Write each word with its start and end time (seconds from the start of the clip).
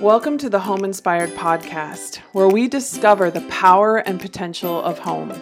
Welcome 0.00 0.38
to 0.38 0.48
the 0.48 0.60
Home 0.60 0.84
Inspired 0.84 1.30
Podcast, 1.30 2.18
where 2.30 2.46
we 2.46 2.68
discover 2.68 3.32
the 3.32 3.40
power 3.48 3.96
and 3.96 4.20
potential 4.20 4.80
of 4.82 4.96
home. 5.00 5.34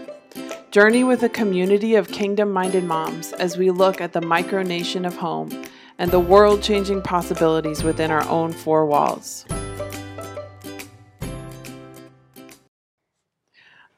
Journey 0.70 1.04
with 1.04 1.22
a 1.24 1.28
community 1.28 1.94
of 1.94 2.08
kingdom 2.08 2.52
minded 2.52 2.82
moms 2.84 3.34
as 3.34 3.58
we 3.58 3.70
look 3.70 4.00
at 4.00 4.14
the 4.14 4.20
micronation 4.20 5.06
of 5.06 5.14
home 5.14 5.50
and 5.98 6.10
the 6.10 6.20
world 6.20 6.62
changing 6.62 7.02
possibilities 7.02 7.82
within 7.82 8.10
our 8.10 8.26
own 8.30 8.50
four 8.50 8.86
walls. 8.86 9.44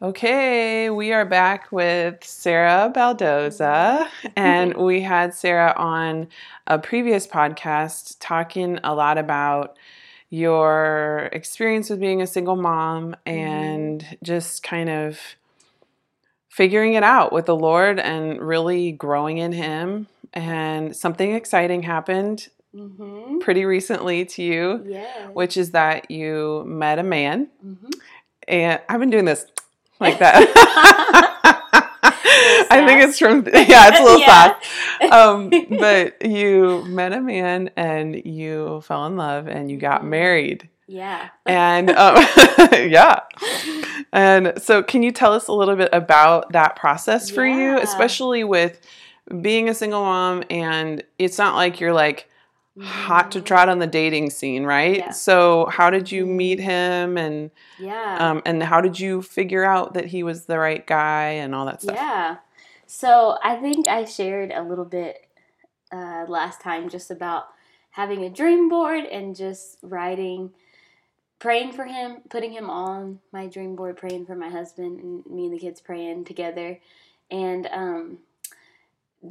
Okay, 0.02 0.90
we 0.90 1.12
are 1.12 1.25
back 1.25 1.70
with 1.70 2.25
Sarah 2.25 2.90
Baldoza, 2.93 4.09
and 4.34 4.77
we 4.77 5.02
had 5.02 5.34
Sarah 5.34 5.75
on 5.77 6.27
a 6.66 6.80
previous 6.80 7.29
podcast 7.29 8.16
talking 8.18 8.80
a 8.82 8.93
lot 8.93 9.18
about 9.18 9.79
your 10.31 11.29
experience 11.32 11.91
with 11.91 12.00
being 12.00 12.21
a 12.23 12.27
single 12.27 12.57
mom 12.57 13.17
and 13.25 14.05
just 14.23 14.63
kind 14.63 14.89
of 14.91 15.19
figuring 16.49 16.95
it 16.95 17.03
out 17.03 17.32
with 17.32 17.46
the 17.46 17.57
Lord 17.57 17.99
and 17.99 18.41
really 18.41 18.93
growing 18.93 19.39
in 19.39 19.53
Him. 19.53 20.07
And 20.35 20.95
something 20.95 21.35
exciting 21.35 21.83
happened 21.83 22.49
Mm-hmm. 22.77 23.39
pretty 23.39 23.64
recently 23.64 24.27
to 24.27 24.43
you, 24.43 24.85
Yeah. 24.86 25.29
which 25.29 25.57
is 25.57 25.71
that 25.71 26.11
you 26.11 26.64
met 26.67 26.99
a 26.99 27.03
man. 27.03 27.49
Mm-hmm. 27.67 27.89
And 28.47 28.81
I've 28.91 29.00
been 29.00 29.08
doing 29.08 29.25
this 29.25 29.47
like 29.99 30.19
that. 30.19 31.25
I 32.25 32.84
think 32.86 33.03
it's 33.03 33.19
from 33.19 33.47
yeah, 33.53 33.89
it's 33.89 34.00
a 34.00 34.03
little 34.03 34.20
Yeah. 34.28 34.55
soft. 35.00 35.12
Um, 35.12 35.50
but 35.78 36.25
you 36.25 36.84
met 36.86 37.12
a 37.12 37.20
man 37.20 37.70
and 37.77 38.14
you 38.25 38.81
fell 38.83 39.06
in 39.06 39.17
love 39.17 39.47
and 39.48 39.70
you 39.70 39.77
got 39.77 40.05
married. 40.05 40.69
Yeah. 40.86 41.28
And 41.47 41.91
um, 42.05 42.17
yeah. 42.72 43.20
And 44.12 44.55
so 44.56 44.83
can 44.83 45.02
you 45.02 45.12
tell 45.12 45.33
us 45.33 45.48
a 45.48 45.52
little 45.52 45.77
bit 45.77 45.91
about 45.92 46.52
that 46.52 46.77
process 46.77 47.30
for 47.30 47.46
you, 47.46 47.78
especially 47.78 48.44
with 48.44 48.80
being 49.42 49.69
a 49.69 49.74
single 49.74 50.00
mom 50.02 50.42
and 50.48 51.02
it's 51.19 51.36
not 51.36 51.55
like 51.55 51.80
you're 51.80 51.92
like 51.92 52.30
hot 52.80 53.30
to 53.32 53.40
Mhm. 53.40 53.44
trot 53.44 53.68
on 53.68 53.78
the 53.78 53.86
dating 53.86 54.30
scene, 54.30 54.64
right? 54.64 54.98
Yeah. 54.98 55.10
So 55.10 55.66
how 55.66 55.90
did 55.90 56.10
you 56.12 56.26
meet 56.26 56.60
him 56.60 57.16
and 57.16 57.50
Yeah. 57.78 58.16
um, 58.20 58.42
and 58.44 58.62
how 58.62 58.80
did 58.80 58.98
you 58.98 59.22
figure 59.22 59.64
out 59.64 59.94
that 59.94 60.06
he 60.06 60.22
was 60.22 60.46
the 60.46 60.58
right 60.58 60.86
guy 60.86 61.30
and 61.30 61.54
all 61.54 61.66
that 61.66 61.82
stuff? 61.82 61.96
Yeah. 61.96 62.36
So 62.86 63.38
I 63.42 63.56
think 63.56 63.88
I 63.88 64.04
shared 64.04 64.50
a 64.52 64.62
little 64.62 64.84
bit 64.84 65.26
uh, 65.92 66.24
last 66.28 66.60
time 66.60 66.88
just 66.88 67.10
about 67.10 67.48
having 67.90 68.24
a 68.24 68.30
dream 68.30 68.68
board 68.68 69.04
and 69.04 69.34
just 69.34 69.78
writing, 69.82 70.50
praying 71.38 71.72
for 71.72 71.84
him, 71.84 72.18
putting 72.28 72.52
him 72.52 72.70
on 72.70 73.20
my 73.32 73.46
dream 73.46 73.76
board, 73.76 73.96
praying 73.96 74.26
for 74.26 74.34
my 74.34 74.48
husband, 74.48 75.00
and 75.00 75.26
me 75.26 75.46
and 75.46 75.54
the 75.54 75.58
kids 75.58 75.80
praying 75.80 76.24
together. 76.24 76.78
And 77.30 77.66
um, 77.72 78.18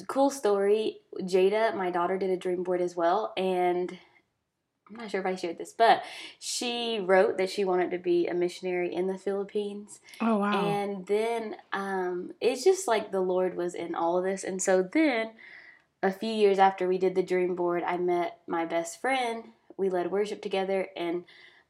cool 0.07 0.30
story 0.30 0.97
Jada, 1.21 1.75
my 1.75 1.89
daughter, 1.91 2.17
did 2.17 2.30
a 2.30 2.38
dream 2.38 2.63
board 2.63 2.81
as 2.81 2.95
well. 2.95 3.33
And 3.38 3.97
I'm 4.89 4.95
not 4.95 5.11
sure 5.11 5.19
if 5.19 5.25
I 5.27 5.35
shared 5.35 5.57
this, 5.57 5.73
but 5.77 6.03
she 6.39 6.99
wrote 6.99 7.38
that 7.38 7.49
she 7.49 7.66
wanted 7.66 7.91
to 7.91 7.97
be 7.97 8.27
a 8.27 8.33
missionary 8.33 8.93
in 8.93 9.08
the 9.08 9.17
Philippines. 9.17 9.99
Oh 10.21 10.38
wow. 10.38 10.65
And 10.69 11.05
then 11.08 11.55
um, 11.73 12.31
it's 12.39 12.63
just 12.63 12.88
like 12.88 13.11
the 13.11 13.21
Lord 13.21 13.55
was 13.58 13.75
in 13.75 13.95
all 13.95 14.17
of 14.17 14.23
this. 14.23 14.43
And 14.43 14.61
so 14.61 14.83
then, 14.83 15.31
a 16.03 16.11
few 16.11 16.31
years 16.31 16.59
after 16.59 16.88
we 16.88 16.97
did 16.97 17.15
the 17.15 17.23
dream 17.23 17.55
board, 17.55 17.83
I 17.83 17.97
met 17.97 18.39
my 18.47 18.65
best 18.65 19.02
friend. 19.02 19.45
We 19.77 19.89
led 19.89 20.11
worship 20.11 20.41
together, 20.41 20.88
and 20.95 21.23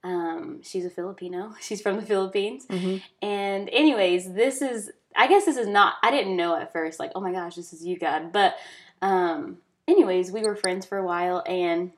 um, 0.04 0.62
she's 0.64 0.86
a 0.86 0.90
Filipino. 0.90 1.56
She's 1.62 1.82
from 1.82 1.96
the 1.98 2.06
Philippines. 2.06 2.66
Mhm. 2.70 3.02
And, 3.22 3.70
anyways, 3.70 4.34
this 4.34 4.62
is, 4.62 4.92
I 5.18 5.28
guess 5.28 5.46
this 5.46 5.58
is 5.58 5.68
not, 5.68 5.96
I 6.04 6.12
didn't 6.12 6.38
know 6.38 6.56
at 6.56 6.72
first, 6.72 7.00
like, 7.00 7.12
oh 7.16 7.22
my 7.22 7.32
gosh, 7.32 7.56
this 7.56 7.74
is 7.74 7.84
you, 7.84 7.98
God. 7.98 8.32
But, 8.32 8.56
um, 9.02 9.58
anyways, 9.88 10.32
we 10.32 10.44
were 10.44 10.56
friends 10.56 10.86
for 10.86 11.00
a 11.00 11.06
while, 11.06 11.44
and 11.48 11.92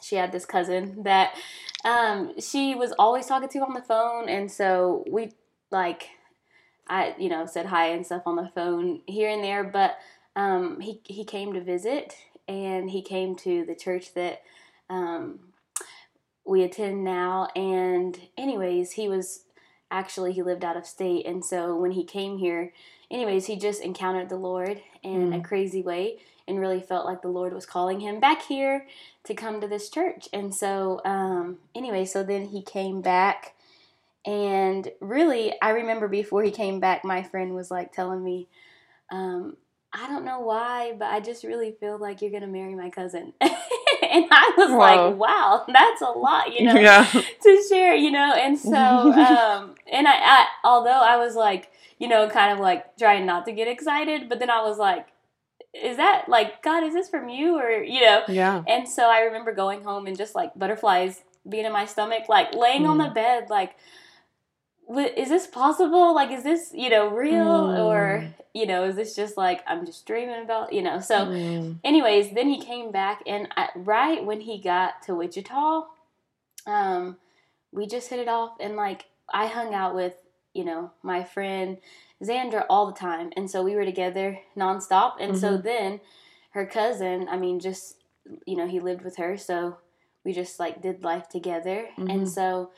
she 0.00 0.14
had 0.14 0.30
this 0.30 0.46
cousin 0.46 1.02
that 1.02 1.34
um, 1.84 2.38
she 2.40 2.76
was 2.76 2.92
always 3.00 3.26
talking 3.26 3.48
to 3.48 3.58
on 3.58 3.74
the 3.74 3.82
phone. 3.82 4.28
And 4.28 4.50
so 4.50 5.04
we, 5.10 5.32
like, 5.72 6.10
I, 6.86 7.16
you 7.18 7.28
know, 7.28 7.46
said 7.46 7.66
hi 7.66 7.86
and 7.88 8.06
stuff 8.06 8.22
on 8.26 8.36
the 8.36 8.48
phone 8.54 9.00
here 9.06 9.28
and 9.28 9.42
there. 9.42 9.64
But 9.64 9.98
um, 10.36 10.80
he, 10.80 11.00
he 11.02 11.24
came 11.24 11.52
to 11.54 11.60
visit, 11.60 12.14
and 12.46 12.88
he 12.88 13.02
came 13.02 13.34
to 13.38 13.64
the 13.64 13.74
church 13.74 14.14
that 14.14 14.42
um, 14.88 15.40
we 16.44 16.62
attend 16.62 17.02
now. 17.02 17.48
And, 17.56 18.16
anyways, 18.38 18.92
he 18.92 19.08
was 19.08 19.42
actually 19.90 20.32
he 20.32 20.42
lived 20.42 20.64
out 20.64 20.76
of 20.76 20.86
state 20.86 21.26
and 21.26 21.44
so 21.44 21.76
when 21.76 21.92
he 21.92 22.04
came 22.04 22.38
here 22.38 22.72
anyways 23.10 23.46
he 23.46 23.56
just 23.56 23.80
encountered 23.82 24.28
the 24.28 24.36
lord 24.36 24.80
in 25.02 25.32
a 25.32 25.38
Mm. 25.38 25.44
crazy 25.44 25.82
way 25.82 26.18
and 26.48 26.58
really 26.60 26.80
felt 26.80 27.06
like 27.06 27.22
the 27.22 27.28
lord 27.28 27.52
was 27.52 27.66
calling 27.66 28.00
him 28.00 28.18
back 28.20 28.42
here 28.42 28.86
to 29.24 29.34
come 29.34 29.60
to 29.60 29.68
this 29.68 29.88
church 29.88 30.28
and 30.32 30.54
so 30.54 31.00
um 31.04 31.58
anyway 31.74 32.04
so 32.04 32.22
then 32.22 32.46
he 32.46 32.62
came 32.62 33.00
back 33.00 33.54
and 34.24 34.90
really 35.00 35.54
i 35.62 35.70
remember 35.70 36.08
before 36.08 36.42
he 36.42 36.50
came 36.50 36.80
back 36.80 37.04
my 37.04 37.22
friend 37.22 37.54
was 37.54 37.70
like 37.70 37.92
telling 37.92 38.22
me 38.24 38.48
um 39.10 39.56
I 39.98 40.08
don't 40.08 40.26
know 40.26 40.40
why, 40.40 40.92
but 40.98 41.06
I 41.06 41.20
just 41.20 41.42
really 41.42 41.74
feel 41.80 41.96
like 41.96 42.20
you're 42.20 42.30
gonna 42.30 42.46
marry 42.46 42.74
my 42.74 42.90
cousin. 42.90 43.32
and 43.40 44.26
I 44.30 44.52
was 44.56 44.70
Whoa. 44.70 44.76
like, 44.76 45.16
wow, 45.16 45.64
that's 45.66 46.02
a 46.02 46.10
lot, 46.10 46.52
you 46.52 46.66
know 46.66 46.74
yeah. 46.74 47.04
to 47.42 47.64
share, 47.66 47.94
you 47.94 48.10
know. 48.10 48.34
And 48.34 48.58
so, 48.58 48.74
um, 48.74 49.74
and 49.90 50.06
I, 50.06 50.12
I, 50.12 50.46
although 50.64 50.90
I 50.90 51.16
was 51.16 51.34
like, 51.34 51.70
you 51.98 52.08
know, 52.08 52.28
kind 52.28 52.52
of 52.52 52.58
like 52.58 52.96
trying 52.98 53.24
not 53.24 53.46
to 53.46 53.52
get 53.52 53.68
excited, 53.68 54.28
but 54.28 54.38
then 54.38 54.50
I 54.50 54.60
was 54.60 54.76
like, 54.76 55.06
is 55.72 55.96
that 55.96 56.28
like 56.28 56.62
God? 56.62 56.84
Is 56.84 56.92
this 56.92 57.08
from 57.08 57.30
you, 57.30 57.58
or 57.58 57.82
you 57.82 58.02
know? 58.02 58.22
Yeah. 58.28 58.62
And 58.68 58.86
so 58.86 59.08
I 59.08 59.20
remember 59.20 59.54
going 59.54 59.82
home 59.82 60.06
and 60.06 60.16
just 60.16 60.34
like 60.34 60.54
butterflies 60.58 61.22
being 61.48 61.64
in 61.64 61.72
my 61.72 61.86
stomach, 61.86 62.28
like 62.28 62.54
laying 62.54 62.86
on 62.86 62.98
the 62.98 63.08
bed, 63.08 63.48
like. 63.48 63.76
"Wh- 64.88 65.12
Is 65.16 65.28
this 65.28 65.46
possible? 65.46 66.14
Like, 66.14 66.30
is 66.30 66.42
this, 66.42 66.72
you 66.74 66.90
know, 66.90 67.08
real? 67.08 67.72
Or, 67.76 68.22
Mm. 68.24 68.34
you 68.54 68.66
know, 68.66 68.84
is 68.84 68.96
this 68.96 69.14
just 69.16 69.36
like 69.36 69.62
I'm 69.66 69.84
just 69.84 70.06
dreaming 70.06 70.42
about, 70.42 70.72
you 70.72 70.82
know? 70.82 71.00
So, 71.00 71.26
Mm. 71.26 71.78
anyways, 71.84 72.30
then 72.32 72.48
he 72.48 72.60
came 72.60 72.90
back, 72.92 73.22
and 73.26 73.48
I, 73.56 73.70
right 73.74 74.24
when 74.24 74.40
he 74.40 74.58
got 74.58 75.02
to 75.02 75.14
Wichita, 75.14 75.86
um, 76.66 77.18
we 77.72 77.86
just 77.86 78.08
hit 78.10 78.20
it 78.20 78.28
off, 78.28 78.56
and 78.60 78.76
like 78.76 79.06
I 79.32 79.46
hung 79.46 79.74
out 79.74 79.94
with 79.94 80.14
you 80.54 80.64
know 80.64 80.90
my 81.02 81.22
friend 81.22 81.78
Xandra 82.22 82.64
all 82.70 82.86
the 82.86 82.92
time, 82.98 83.30
and 83.36 83.50
so 83.50 83.62
we 83.62 83.74
were 83.74 83.84
together 83.84 84.38
nonstop, 84.56 85.14
and 85.20 85.36
so 85.38 85.58
Mhm. 85.58 85.62
then 85.62 86.00
her 86.50 86.64
cousin, 86.66 87.28
I 87.28 87.36
mean, 87.36 87.60
just 87.60 87.96
you 88.46 88.56
know, 88.56 88.66
he 88.66 88.80
lived 88.80 89.02
with 89.02 89.16
her, 89.16 89.36
so 89.36 89.76
we 90.24 90.32
just 90.32 90.58
like 90.58 90.80
did 90.80 91.04
life 91.04 91.28
together, 91.28 91.88
Mhm. 91.98 92.10
and 92.10 92.28
so. 92.28 92.70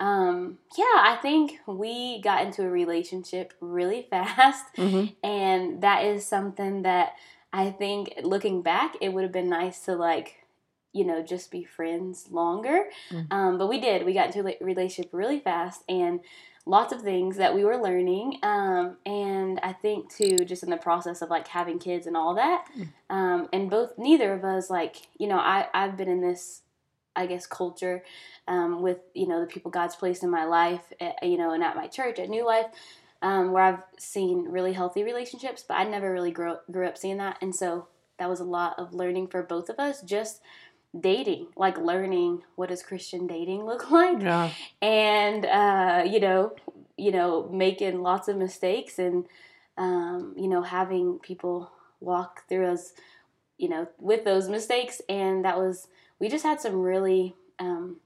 Um, 0.00 0.58
yeah, 0.76 0.84
I 0.84 1.18
think 1.22 1.60
we 1.66 2.20
got 2.20 2.44
into 2.44 2.62
a 2.64 2.68
relationship 2.70 3.54
really 3.60 4.02
fast 4.10 4.64
Mhm. 4.76 5.14
and 5.22 5.80
that 5.82 6.04
is 6.04 6.26
something 6.26 6.82
that 6.82 7.14
I 7.52 7.70
think 7.70 8.14
looking 8.22 8.62
back, 8.62 8.96
it 9.00 9.12
would 9.12 9.22
have 9.22 9.32
been 9.32 9.48
nice 9.48 9.84
to 9.84 9.94
like, 9.94 10.44
you 10.92 11.04
know, 11.04 11.22
just 11.22 11.50
be 11.52 11.62
friends 11.62 12.26
longer. 12.32 12.86
Mhm. 13.10 13.32
Um, 13.32 13.58
but 13.58 13.68
we 13.68 13.80
did. 13.80 14.04
We 14.04 14.12
got 14.12 14.34
into 14.34 14.46
a 14.46 14.56
relationship 14.64 15.10
really 15.12 15.38
fast 15.38 15.82
and 15.88 16.20
lots 16.66 16.92
of 16.92 17.02
things 17.02 17.36
that 17.36 17.54
we 17.54 17.62
were 17.64 17.76
learning. 17.76 18.38
Um, 18.42 18.96
and 19.06 19.60
I 19.62 19.72
think 19.72 20.10
too, 20.12 20.38
just 20.38 20.64
in 20.64 20.70
the 20.70 20.76
process 20.76 21.22
of 21.22 21.30
like 21.30 21.46
having 21.46 21.78
kids 21.78 22.06
and 22.08 22.16
all 22.16 22.34
that. 22.34 22.64
Mm. 22.76 22.88
Um, 23.10 23.48
and 23.52 23.70
both, 23.70 23.92
neither 23.98 24.32
of 24.32 24.44
us 24.44 24.68
like, 24.70 25.06
you 25.18 25.28
know, 25.28 25.38
I 25.38 25.68
I've 25.72 25.96
been 25.96 26.08
in 26.08 26.20
this. 26.20 26.62
I 27.16 27.26
guess 27.26 27.46
culture 27.46 28.02
um, 28.48 28.82
with 28.82 28.98
you 29.14 29.26
know 29.26 29.40
the 29.40 29.46
people 29.46 29.70
God's 29.70 29.96
placed 29.96 30.22
in 30.22 30.30
my 30.30 30.44
life, 30.44 30.92
eh, 31.00 31.12
you 31.22 31.38
know, 31.38 31.52
and 31.52 31.62
at 31.62 31.76
my 31.76 31.86
church 31.86 32.18
at 32.18 32.28
New 32.28 32.44
Life, 32.46 32.66
um, 33.22 33.52
where 33.52 33.62
I've 33.64 33.82
seen 33.98 34.44
really 34.48 34.72
healthy 34.74 35.02
relationships, 35.02 35.64
but 35.66 35.74
I 35.74 35.84
never 35.84 36.12
really 36.12 36.30
grew 36.30 36.56
grew 36.70 36.86
up 36.86 36.98
seeing 36.98 37.16
that, 37.18 37.38
and 37.40 37.54
so 37.54 37.88
that 38.18 38.28
was 38.28 38.40
a 38.40 38.44
lot 38.44 38.78
of 38.78 38.94
learning 38.94 39.28
for 39.28 39.42
both 39.42 39.68
of 39.68 39.78
us. 39.78 40.02
Just 40.02 40.40
dating, 40.98 41.48
like 41.56 41.76
learning 41.78 42.42
what 42.54 42.68
does 42.68 42.82
Christian 42.82 43.26
dating 43.26 43.64
look 43.66 43.90
like, 43.90 44.20
Yeah. 44.20 44.50
and 44.82 45.44
uh, 45.46 46.04
you 46.06 46.20
know, 46.20 46.54
you 46.96 47.10
know, 47.12 47.48
making 47.50 48.02
lots 48.02 48.28
of 48.28 48.36
mistakes, 48.36 48.98
and 48.98 49.26
um, 49.78 50.34
you 50.36 50.48
know, 50.48 50.62
having 50.62 51.18
people 51.18 51.70
walk 52.00 52.46
through 52.48 52.66
us, 52.66 52.92
you 53.56 53.68
know, 53.68 53.88
with 53.98 54.24
those 54.24 54.48
mistakes, 54.48 55.00
and 55.08 55.44
that 55.44 55.56
was 55.58 55.88
we 56.18 56.28
just 56.28 56.44
had 56.44 56.60
some 56.60 56.82
really 56.82 57.34
um, 57.58 57.96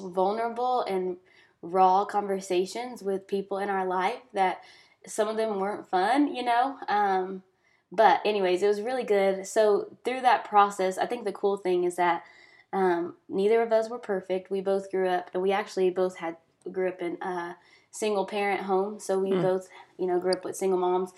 vulnerable 0.00 0.82
and 0.82 1.16
raw 1.62 2.04
conversations 2.04 3.02
with 3.02 3.26
people 3.26 3.58
in 3.58 3.68
our 3.68 3.86
life 3.86 4.20
that 4.32 4.62
some 5.06 5.28
of 5.28 5.36
them 5.36 5.58
weren't 5.58 5.88
fun, 5.88 6.34
you 6.34 6.42
know. 6.42 6.76
Um, 6.88 7.42
but 7.90 8.20
anyways, 8.24 8.62
it 8.62 8.68
was 8.68 8.80
really 8.80 9.04
good. 9.04 9.46
So 9.46 9.96
through 10.04 10.22
that 10.22 10.44
process, 10.44 10.98
I 10.98 11.06
think 11.06 11.24
the 11.24 11.32
cool 11.32 11.56
thing 11.56 11.84
is 11.84 11.96
that 11.96 12.24
um, 12.72 13.14
neither 13.28 13.62
of 13.62 13.72
us 13.72 13.90
were 13.90 13.98
perfect. 13.98 14.50
We 14.50 14.60
both 14.60 14.90
grew 14.90 15.08
up, 15.08 15.30
and 15.34 15.42
we 15.42 15.52
actually 15.52 15.90
both 15.90 16.16
had 16.16 16.36
grew 16.70 16.88
up 16.88 17.02
in 17.02 17.18
a 17.22 17.56
single 17.90 18.24
parent 18.24 18.62
home. 18.62 18.98
So 18.98 19.18
we 19.18 19.32
Mm. 19.32 19.42
both, 19.42 19.68
you 19.98 20.06
know, 20.06 20.18
grew 20.18 20.32
up 20.32 20.44
with 20.44 20.56
single 20.56 20.78
moms, 20.78 21.12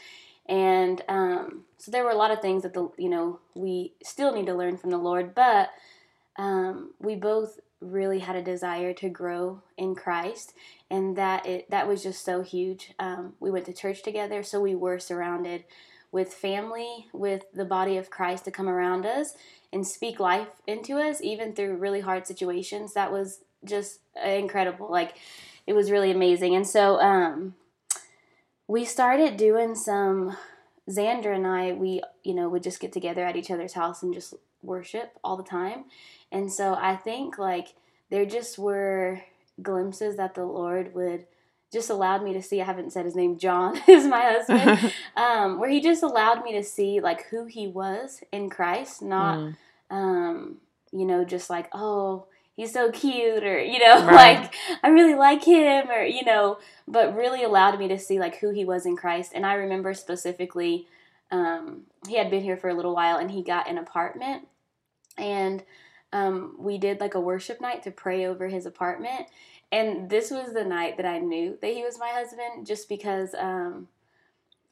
and 0.46 1.02
um, 1.08 1.64
so 1.78 1.90
there 1.90 2.04
were 2.04 2.10
a 2.10 2.16
lot 2.16 2.32
of 2.32 2.40
things 2.40 2.62
that 2.64 2.74
the 2.74 2.90
you 2.98 3.08
know 3.08 3.38
we 3.54 3.92
still 4.02 4.34
need 4.34 4.46
to 4.46 4.54
learn 4.54 4.76
from 4.76 4.90
the 4.90 4.98
Lord, 4.98 5.34
but 5.34 5.70
um, 6.36 6.92
we 7.00 7.14
both 7.14 7.60
really 7.84 8.20
had 8.20 8.36
a 8.36 8.42
desire 8.42 8.92
to 8.94 9.08
grow 9.08 9.62
in 9.76 9.94
Christ, 9.94 10.54
and 10.90 11.16
that 11.16 11.46
it 11.46 11.70
that 11.70 11.86
was 11.86 12.02
just 12.02 12.24
so 12.24 12.42
huge. 12.42 12.92
Um, 12.98 13.34
we 13.40 13.50
went 13.50 13.66
to 13.66 13.72
church 13.72 14.02
together, 14.02 14.42
so 14.42 14.60
we 14.60 14.74
were 14.74 14.98
surrounded 14.98 15.64
with 16.12 16.32
family, 16.32 17.08
with 17.12 17.44
the 17.52 17.64
body 17.64 17.96
of 17.96 18.10
Christ 18.10 18.44
to 18.44 18.50
come 18.50 18.68
around 18.68 19.04
us 19.04 19.34
and 19.72 19.86
speak 19.86 20.20
life 20.20 20.48
into 20.66 20.98
us, 20.98 21.20
even 21.20 21.52
through 21.52 21.76
really 21.76 22.00
hard 22.00 22.26
situations. 22.26 22.94
That 22.94 23.12
was 23.12 23.40
just 23.64 24.00
incredible. 24.24 24.90
Like 24.90 25.16
it 25.66 25.72
was 25.72 25.90
really 25.90 26.10
amazing, 26.10 26.54
and 26.54 26.66
so 26.66 27.00
um, 27.00 27.54
we 28.66 28.84
started 28.84 29.36
doing 29.36 29.74
some. 29.74 30.36
Xander 30.86 31.34
and 31.34 31.46
I, 31.46 31.72
we 31.72 32.02
you 32.24 32.34
know 32.34 32.50
would 32.50 32.62
just 32.62 32.78
get 32.78 32.92
together 32.92 33.24
at 33.24 33.36
each 33.36 33.50
other's 33.50 33.72
house 33.72 34.02
and 34.02 34.12
just 34.12 34.34
worship 34.64 35.18
all 35.22 35.36
the 35.36 35.42
time. 35.42 35.84
And 36.34 36.52
so 36.52 36.74
I 36.74 36.96
think 36.96 37.38
like 37.38 37.68
there 38.10 38.26
just 38.26 38.58
were 38.58 39.22
glimpses 39.62 40.16
that 40.16 40.34
the 40.34 40.44
Lord 40.44 40.94
would 40.94 41.26
just 41.72 41.90
allowed 41.90 42.22
me 42.22 42.32
to 42.34 42.42
see. 42.42 42.60
I 42.60 42.64
haven't 42.64 42.92
said 42.92 43.04
his 43.04 43.16
name. 43.16 43.38
John 43.38 43.80
is 43.88 44.04
my 44.06 44.20
husband. 44.20 44.92
um, 45.16 45.58
where 45.58 45.70
he 45.70 45.80
just 45.80 46.02
allowed 46.02 46.44
me 46.44 46.52
to 46.52 46.62
see 46.62 47.00
like 47.00 47.26
who 47.30 47.46
he 47.46 47.66
was 47.66 48.20
in 48.32 48.50
Christ, 48.50 49.00
not 49.02 49.38
Mm. 49.38 49.56
um, 49.90 50.56
you 50.92 51.04
know 51.06 51.24
just 51.24 51.50
like 51.50 51.68
oh 51.72 52.26
he's 52.56 52.72
so 52.72 52.90
cute 52.92 53.42
or 53.42 53.58
you 53.60 53.78
know 53.80 54.06
Right. 54.06 54.40
like 54.42 54.54
I 54.82 54.88
really 54.88 55.14
like 55.14 55.44
him 55.44 55.90
or 55.90 56.02
you 56.04 56.24
know, 56.24 56.58
but 56.86 57.16
really 57.16 57.42
allowed 57.44 57.78
me 57.78 57.88
to 57.88 57.98
see 57.98 58.18
like 58.20 58.36
who 58.40 58.50
he 58.50 58.64
was 58.64 58.86
in 58.86 58.96
Christ. 58.96 59.32
And 59.34 59.44
I 59.46 59.54
remember 59.54 59.94
specifically 59.94 60.86
um, 61.30 61.82
he 62.08 62.16
had 62.16 62.30
been 62.30 62.42
here 62.44 62.56
for 62.56 62.68
a 62.68 62.74
little 62.74 62.94
while 62.94 63.16
and 63.18 63.30
he 63.30 63.42
got 63.42 63.68
an 63.68 63.78
apartment 63.78 64.46
and 65.18 65.62
um, 66.14 66.54
we 66.58 66.78
did 66.78 67.00
like 67.00 67.14
a 67.14 67.20
worship 67.20 67.60
night 67.60 67.82
to 67.82 67.90
pray 67.90 68.24
over 68.24 68.48
his 68.48 68.64
apartment. 68.64 69.26
And 69.72 70.08
this 70.08 70.30
was 70.30 70.54
the 70.54 70.64
night 70.64 70.96
that 70.96 71.06
i 71.06 71.18
knew 71.18 71.58
that 71.60 71.74
he 71.74 71.82
was 71.82 71.98
my 71.98 72.08
husband 72.08 72.64
just 72.64 72.88
because 72.88 73.34
um, 73.34 73.88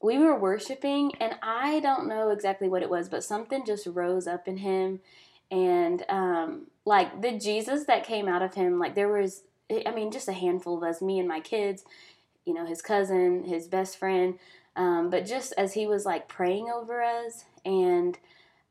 we 0.01 0.17
were 0.17 0.39
worshiping 0.39 1.11
and 1.19 1.35
i 1.43 1.81
don't 1.81 2.07
know 2.07 2.29
exactly 2.29 2.69
what 2.69 2.81
it 2.81 2.89
was 2.89 3.09
but 3.09 3.23
something 3.23 3.65
just 3.65 3.85
rose 3.85 4.27
up 4.27 4.47
in 4.47 4.57
him. 4.57 5.01
And 5.51 6.03
um, 6.09 6.67
like 6.85 7.21
the 7.21 7.37
jesus 7.37 7.83
that 7.85 8.05
came 8.05 8.27
out 8.27 8.41
of 8.41 8.53
him 8.53 8.79
like 8.79 8.95
there 8.95 9.09
was 9.09 9.43
i 9.85 9.91
mean 9.91 10.11
just 10.11 10.27
a 10.27 10.33
handful 10.33 10.77
of 10.77 10.83
us 10.83 11.01
me 11.01 11.19
and 11.19 11.27
my 11.27 11.39
kids 11.39 11.83
you 12.45 12.53
know 12.53 12.65
his 12.65 12.81
cousin 12.81 13.43
his 13.43 13.67
best 13.67 13.97
friend 13.97 14.39
um, 14.75 15.09
but 15.09 15.25
just 15.25 15.53
as 15.57 15.73
he 15.73 15.85
was 15.85 16.05
like 16.05 16.27
praying 16.27 16.69
over 16.69 17.03
us 17.03 17.45
and 17.65 18.17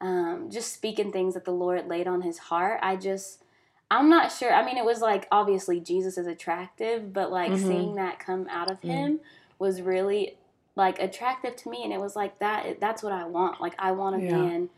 um, 0.02 0.50
just 0.50 0.74
speaking 0.74 1.10
things 1.12 1.32
that 1.34 1.44
the 1.46 1.52
Lord 1.52 1.86
laid 1.88 2.06
on 2.06 2.20
his 2.22 2.36
heart, 2.38 2.80
I 2.82 2.96
just, 2.96 3.42
I'm 3.90 4.08
not 4.10 4.30
sure. 4.32 4.52
I 4.52 4.64
mean, 4.64 4.76
it 4.76 4.84
was 4.84 5.00
like 5.00 5.26
obviously 5.32 5.80
Jesus 5.80 6.18
is 6.18 6.26
attractive, 6.26 7.12
but 7.14 7.30
like 7.30 7.52
Mhm. 7.52 7.58
seeing 7.58 7.94
that 7.94 8.18
come 8.18 8.46
out 8.50 8.70
of 8.70 8.80
him 8.82 9.20
was 9.58 9.80
really 9.80 10.36
like 10.76 10.98
attractive 11.00 11.54
to 11.56 11.70
me. 11.70 11.84
And 11.84 11.92
it 11.92 12.00
was 12.00 12.16
like 12.16 12.38
that, 12.40 12.80
that's 12.80 13.02
what 13.02 13.12
I 13.12 13.24
want. 13.24 13.60
Like, 13.60 13.74
I 13.78 13.92
want 13.92 14.16
a 14.16 14.20
Yeah. 14.20 14.36
man 14.42 14.70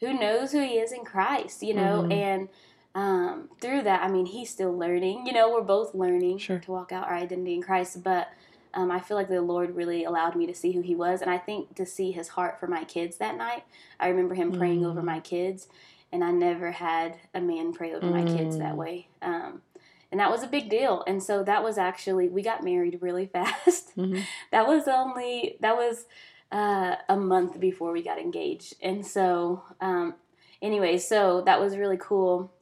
who 0.00 0.12
knows 0.12 0.52
who 0.52 0.60
he 0.60 0.78
is 0.78 0.92
in 0.92 1.04
Christ, 1.04 1.62
you 1.62 1.74
know? 1.74 2.02
Mhm. 2.08 2.12
And 2.12 2.48
um, 2.94 3.48
through 3.60 3.82
that, 3.82 4.02
I 4.02 4.08
mean, 4.08 4.26
he's 4.26 4.50
still 4.50 4.76
learning, 4.76 5.26
you 5.26 5.32
know, 5.32 5.50
we're 5.50 5.62
both 5.62 5.94
learning 5.94 6.36
Sure. 6.38 6.58
to 6.58 6.70
walk 6.70 6.92
out 6.92 7.08
our 7.08 7.14
identity 7.14 7.54
in 7.54 7.62
Christ, 7.62 8.02
but 8.04 8.28
um, 8.74 8.90
I 8.90 9.00
feel 9.00 9.16
like 9.16 9.28
the 9.28 9.40
Lord 9.42 9.74
really 9.76 10.04
allowed 10.04 10.36
me 10.36 10.46
to 10.46 10.54
see 10.54 10.72
who 10.72 10.80
He 10.80 10.94
was, 10.94 11.20
and 11.22 11.30
I 11.30 11.38
think 11.38 11.74
to 11.76 11.86
see 11.86 12.12
His 12.12 12.28
heart 12.28 12.58
for 12.60 12.66
my 12.66 12.84
kids 12.84 13.16
that 13.18 13.36
night. 13.36 13.64
I 14.00 14.08
remember 14.08 14.34
Him 14.34 14.52
praying 14.52 14.80
Mm. 14.82 14.90
over 14.90 15.02
my 15.02 15.20
kids, 15.20 15.68
and 16.12 16.22
I 16.24 16.30
never 16.30 16.72
had 16.72 17.16
a 17.34 17.40
man 17.40 17.72
pray 17.72 17.94
over 17.94 18.06
my 18.06 18.22
kids 18.24 18.58
that 18.58 18.74
Mm. 18.74 18.76
way. 18.76 19.08
Um, 19.22 19.62
and 20.10 20.20
that 20.20 20.30
was 20.30 20.42
a 20.42 20.46
big 20.46 20.68
deal. 20.68 21.02
And 21.06 21.22
so 21.22 21.42
that 21.44 21.64
was 21.64 21.78
actually 21.78 22.28
we 22.28 22.42
got 22.42 22.62
married 22.62 22.98
really 23.00 23.26
fast. 23.32 23.96
Mhm. 23.96 24.22
that 24.50 24.66
was 24.66 24.86
only 24.88 25.56
that 25.60 25.76
was 25.76 26.04
uh, 26.50 26.96
a 27.08 27.16
month 27.16 27.58
before 27.58 27.92
we 27.92 28.02
got 28.02 28.18
engaged, 28.18 28.74
and 28.82 29.06
so 29.06 29.62
um, 29.80 30.14
anyway, 30.60 30.98
so 30.98 31.40
that 31.42 31.58
was 31.60 31.76
really 31.78 31.96
cool. 31.98 32.52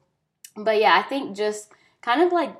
But 0.55 0.79
yeah, 0.79 0.95
I 0.97 1.01
think 1.03 1.35
just 1.35 1.71
kind 2.01 2.21
of 2.21 2.31
like 2.31 2.55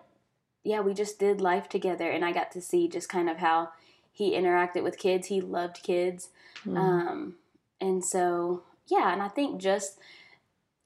yeah, 0.64 0.82
we 0.82 0.94
just 0.94 1.20
did 1.20 1.42
life 1.42 1.70
together, 1.70 2.10
and 2.10 2.24
I 2.24 2.32
got 2.32 2.52
to 2.52 2.62
see 2.62 2.88
just 2.88 3.10
kind 3.10 3.30
of 3.30 3.38
how 3.38 3.70
he 4.12 4.34
interacted 4.34 4.84
with 4.84 4.98
kids. 4.98 5.28
He 5.28 5.42
loved 5.42 5.82
kids, 5.84 6.30
Mm. 6.66 6.78
um, 6.78 7.36
and 7.80 8.04
so 8.06 8.64
yeah, 8.88 9.14
and 9.14 9.22
I 9.22 9.28
think 9.30 9.60
just 9.62 9.98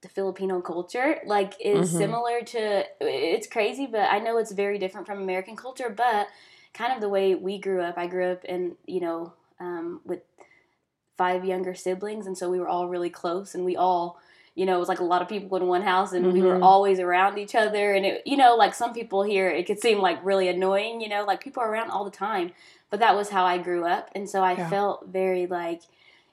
the 0.02 0.10
Filipino 0.10 0.62
culture 0.62 1.20
like 1.26 1.56
is 1.60 1.90
Mhm. 1.90 1.98
similar 1.98 2.42
to 2.42 2.86
it's 3.02 3.48
crazy, 3.48 3.88
but 3.88 4.12
I 4.12 4.20
know 4.20 4.38
it's 4.38 4.52
very 4.52 4.78
different 4.78 5.08
from 5.08 5.22
American 5.22 5.56
culture, 5.56 5.90
but 5.90 6.28
kind 6.74 6.94
of 6.94 7.02
the 7.02 7.10
way 7.10 7.36
we 7.36 7.58
grew 7.58 7.82
up. 7.82 7.98
I 7.98 8.08
grew 8.08 8.32
up 8.32 8.46
in 8.46 8.78
you 8.86 9.02
know 9.02 9.34
um, 9.60 10.02
with 10.06 10.22
five 11.18 11.46
younger 11.46 11.74
siblings, 11.76 12.28
and 12.28 12.38
so 12.38 12.50
we 12.50 12.60
were 12.60 12.68
all 12.68 12.88
really 12.88 13.10
close, 13.10 13.56
and 13.56 13.66
we 13.66 13.76
all 13.76 14.20
you 14.56 14.66
know, 14.66 14.76
it 14.78 14.80
was 14.80 14.88
like 14.88 15.00
a 15.00 15.04
lot 15.04 15.22
of 15.22 15.28
people 15.28 15.58
in 15.58 15.68
one 15.68 15.82
house 15.82 16.14
and 16.14 16.32
we 16.34 16.42
were 16.42 16.56
Mhm. 16.58 16.64
always 16.64 16.98
around 17.00 17.38
each 17.38 17.56
other. 17.56 17.94
And 17.94 18.06
it, 18.06 18.22
you 18.26 18.38
know, 18.38 18.56
like 18.56 18.74
some 18.74 18.94
people 18.94 19.22
here, 19.24 19.50
it 19.50 19.68
could 19.68 19.80
seem 19.82 20.00
like 20.00 20.24
really 20.24 20.48
annoying, 20.48 21.02
you 21.02 21.10
know, 21.10 21.26
like 21.26 21.44
people 21.44 21.62
are 21.62 21.70
around 21.70 21.92
all 21.92 22.06
the 22.06 22.12
time. 22.12 22.52
But 22.90 23.02
that 23.02 23.16
was 23.16 23.30
how 23.30 23.44
I 23.46 23.58
grew 23.58 23.86
up. 23.86 24.10
And 24.16 24.30
so 24.30 24.42
I 24.44 24.54
Yeah. 24.54 24.70
felt 24.70 25.08
very 25.08 25.46
like, 25.46 25.82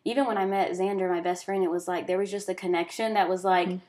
even 0.04 0.26
when 0.26 0.38
I 0.38 0.46
met 0.46 0.70
Xander, 0.70 1.10
my 1.10 1.20
best 1.20 1.44
friend, 1.44 1.64
it 1.64 1.70
was 1.70 1.88
like 1.88 2.06
there 2.06 2.18
was 2.18 2.30
just 2.30 2.48
a 2.48 2.54
connection 2.54 3.14
that 3.14 3.28
was 3.28 3.44
like 3.44 3.68
Mhm. 3.68 3.80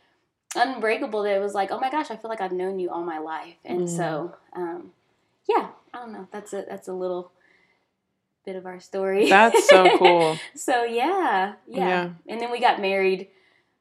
unbreakable. 0.56 1.24
That 1.24 1.36
it 1.38 1.42
was 1.42 1.54
like, 1.54 1.72
oh 1.72 1.80
my 1.80 1.92
gosh, 1.92 2.10
I 2.10 2.16
feel 2.16 2.30
like 2.30 2.42
I've 2.42 2.52
known 2.52 2.80
you 2.80 2.90
all 2.90 3.04
my 3.04 3.20
life. 3.20 3.58
And 3.66 3.82
Mhm. 3.82 3.90
so, 3.90 4.36
um, 4.54 4.94
yeah, 5.48 5.68
I 5.94 6.00
don't 6.00 6.12
know. 6.12 6.28
That's 6.32 6.54
a, 6.54 6.66
that's 6.68 6.88
a 6.88 6.94
little 6.94 7.32
bit 8.46 8.56
of 8.56 8.66
our 8.66 8.80
story. 8.80 9.30
That's 9.30 9.68
so 9.70 9.90
cool. 9.98 10.40
So 10.56 10.84
yeah, 10.84 11.54
yeah, 11.68 11.88
Yeah. 11.88 12.10
And 12.28 12.42
then 12.42 12.52
we 12.52 12.60
got 12.60 12.82
married. 12.82 13.28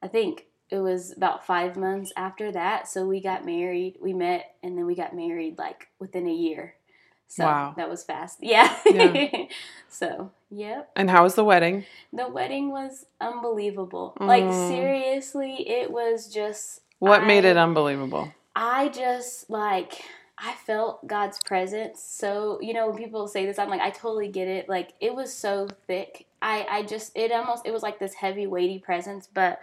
I 0.03 0.09
think 0.09 0.47
it 0.71 0.79
was 0.79 1.13
about 1.17 1.47
five 1.47 1.77
months 1.77 2.13
after 2.17 2.51
that. 2.53 2.89
So 2.89 3.07
we 3.07 3.21
got 3.21 3.45
married. 3.45 3.97
We 4.01 4.13
met, 4.13 4.55
and 4.63 4.77
then 4.77 4.87
we 4.87 4.95
got 4.95 5.15
married 5.15 5.59
like 5.59 5.89
within 5.99 6.27
a 6.27 6.33
year. 6.33 6.75
So 7.29 7.45
Wow. 7.45 7.75
that 7.77 7.89
was 7.89 8.03
fast. 8.05 8.39
Yeah. 8.43 8.75
Yeah. 8.87 9.45
so 9.89 10.31
yep. 10.51 10.91
And 10.97 11.11
how 11.11 11.23
was 11.23 11.35
the 11.35 11.45
wedding? 11.45 11.85
The 12.13 12.29
wedding 12.29 12.71
was 12.71 13.07
unbelievable. 13.21 14.15
Like 14.21 14.45
Mm. 14.45 14.69
seriously, 14.69 15.69
it 15.69 15.91
was 15.91 16.29
just. 16.29 16.81
What 16.99 17.25
made 17.25 17.45
it 17.45 17.57
unbelievable? 17.57 18.33
I 18.55 18.89
just 18.89 19.49
like 19.51 20.03
I 20.39 20.55
felt 20.67 21.07
God's 21.07 21.39
presence. 21.45 22.03
So, 22.03 22.59
you 22.61 22.75
know, 22.75 22.89
when 22.89 22.97
people 22.99 23.29
say 23.29 23.47
this, 23.47 23.59
I'm 23.59 23.69
like, 23.71 23.81
I 23.81 23.91
totally 23.91 24.29
get 24.29 24.49
it. 24.49 24.69
Like 24.69 24.93
it 25.01 25.15
was 25.15 25.33
so 25.33 25.69
thick. 25.87 26.27
I 26.41 26.67
I 26.71 26.83
just 26.83 27.17
it 27.17 27.31
almost 27.33 27.67
it 27.67 27.73
was 27.73 27.83
like 27.83 27.99
this 27.99 28.15
heavy, 28.15 28.47
weighty 28.47 28.79
presence, 28.79 29.29
but 29.33 29.59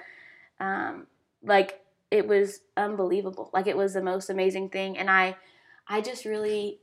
um 0.60 1.08
like 1.44 1.82
it 2.12 2.28
was 2.28 2.62
unbelievable. 2.76 3.50
Like 3.54 3.68
it 3.68 3.78
was 3.78 3.94
the 3.94 4.02
most 4.02 4.30
amazing 4.30 4.70
thing 4.70 4.98
and 4.98 5.10
I 5.10 5.36
I 5.88 6.02
just 6.02 6.26
really 6.26 6.80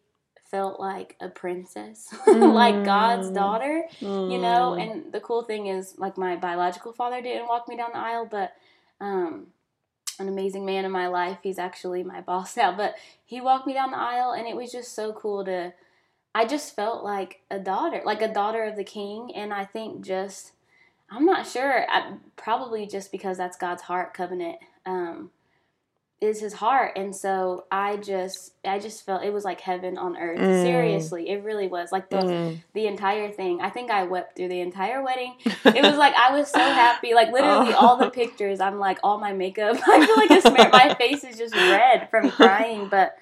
felt 0.50 0.78
like 0.78 1.16
a 1.21 1.28
princess, 1.28 2.14
like 2.33 2.85
God's 2.85 3.30
Mm. 3.30 3.35
daughter 3.35 3.83
you 4.00 4.38
know 4.38 4.75
Mm. 4.76 4.80
and 4.83 5.12
the 5.12 5.21
cool 5.21 5.42
thing 5.42 5.66
is 5.66 5.95
like 5.99 6.16
my 6.16 6.37
biological 6.37 6.92
father 6.92 7.21
didn't 7.21 7.49
walk 7.49 7.66
me 7.68 7.76
down 7.76 7.90
the 7.92 7.99
aisle 7.99 8.26
but 8.30 8.52
um 9.00 9.49
an 10.18 10.28
amazing 10.28 10.64
man 10.64 10.85
in 10.85 10.90
my 10.90 11.09
life 11.09 11.38
he's 11.42 11.59
actually 11.59 12.02
my 12.04 12.21
boss 12.30 12.56
now 12.56 12.75
but 12.76 12.95
he 13.25 13.40
walked 13.40 13.66
me 13.66 13.75
down 13.75 13.90
the 13.90 13.99
aisle 13.99 14.33
and 14.33 14.47
it 14.47 14.56
was 14.56 14.71
just 14.73 14.95
so 14.95 15.12
cool 15.12 15.45
to 15.45 15.73
i 16.35 16.45
just 16.45 16.75
felt 16.76 17.02
like 17.04 17.40
a 17.50 17.59
daughter 17.59 18.00
like 18.04 18.23
a 18.23 18.33
daughter 18.33 18.62
of 18.64 18.76
the 18.76 18.85
king 18.85 19.33
and 19.35 19.52
i 19.52 19.64
think 19.64 20.04
just 20.04 20.52
i'm 21.10 21.25
not 21.25 21.46
sure 21.46 21.86
I, 21.90 22.14
probably 22.36 22.86
just 22.86 23.10
because 23.12 23.36
that's 23.36 23.56
god's 23.56 23.82
heart 23.82 24.14
covenant 24.14 24.58
um 24.84 25.30
is 26.18 26.40
his 26.40 26.54
heart 26.54 26.92
and 26.96 27.14
so 27.14 27.66
i 27.70 27.96
just 27.98 28.52
i 28.64 28.78
just 28.78 29.04
felt 29.04 29.22
it 29.22 29.32
was 29.34 29.44
like 29.44 29.60
heaven 29.60 29.98
on 29.98 30.16
earth 30.16 30.38
Mm. 30.40 30.62
seriously 30.62 31.28
it 31.28 31.44
really 31.44 31.68
was 31.68 31.92
like 31.92 32.08
the 32.08 32.16
Mm. 32.16 32.60
the 32.72 32.86
entire 32.86 33.30
thing. 33.30 33.60
I 33.60 33.68
think 33.70 33.90
I 33.90 34.04
wept 34.04 34.34
through 34.36 34.48
the 34.48 34.60
entire 34.60 35.02
wedding. 35.02 35.34
It 35.64 35.82
was 35.82 35.96
like 35.98 36.14
I 36.14 36.32
was 36.36 36.48
so 36.50 36.58
happy. 36.58 37.12
Like 37.14 37.30
literally 37.32 37.72
Oh. 37.75 37.76
all 37.86 37.96
the 37.98 38.10
pictures, 38.22 38.60
I'm 38.60 38.78
like 38.78 38.98
all 39.02 39.18
my 39.18 39.32
makeup. 39.34 39.76
I 39.86 40.06
feel 40.06 40.16
like 40.16 40.30
it's 40.30 40.44
my 40.44 40.94
face 40.94 41.22
is 41.25 41.36
just 41.38 41.54
red 41.54 42.08
from 42.10 42.30
crying, 42.30 42.88
but 42.88 43.16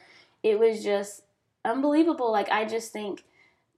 it 0.44 0.58
was 0.58 0.82
just 0.84 1.22
unbelievable. 1.64 2.30
Like 2.32 2.48
I 2.50 2.64
just 2.64 2.92
think 2.92 3.24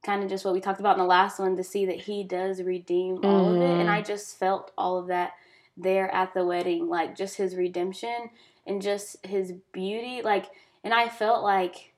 kind 0.04 0.22
of 0.22 0.28
just 0.30 0.44
what 0.44 0.54
we 0.54 0.60
talked 0.60 0.80
about 0.80 0.96
in 0.96 1.02
the 1.02 1.06
last 1.08 1.38
one 1.38 1.56
to 1.56 1.64
see 1.64 1.86
that 1.86 2.00
he 2.00 2.22
does 2.22 2.62
redeem 2.62 3.18
all 3.24 3.50
of 3.54 3.60
it 3.60 3.80
and. 3.80 3.90
I 3.90 4.02
just 4.02 4.38
felt 4.38 4.70
all 4.78 4.98
of 4.98 5.08
that 5.08 5.32
there 5.76 6.12
at 6.14 6.32
the 6.34 6.44
wedding, 6.44 6.88
like 6.88 7.16
just 7.16 7.36
his 7.36 7.56
redemption 7.56 8.30
and 8.66 8.80
just 8.82 9.24
his 9.26 9.52
beauty 9.72 10.22
like 10.22 10.46
and 10.84 10.92
I 10.94 11.08
felt 11.08 11.42
like 11.42 11.92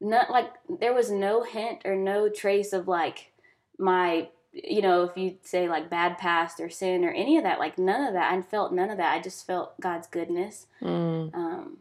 not 0.00 0.30
like 0.30 0.50
there 0.80 0.94
was 0.94 1.10
no 1.10 1.42
hint 1.42 1.82
or 1.84 1.96
no 1.96 2.28
trace 2.28 2.72
of 2.72 2.86
like 2.88 3.32
my 3.78 4.28
you 4.52 4.80
know 4.82 5.02
if 5.04 5.16
you 5.16 5.36
say 5.42 5.68
like 5.68 5.90
bad 5.90 6.16
past 6.18 6.60
or 6.60 6.70
sin 6.70 7.04
or 7.04 7.10
any 7.10 7.36
of 7.36 7.44
that 7.44 7.58
like 7.58 7.78
none 7.78 8.06
of 8.06 8.14
that 8.14 8.32
I 8.32 8.40
felt 8.42 8.72
none 8.72 8.90
of 8.90 8.96
that 8.98 9.14
I 9.14 9.20
just 9.20 9.46
felt 9.46 9.78
God's 9.80 10.06
goodness 10.06 10.66
Mm. 10.82 11.34
um 11.34 11.78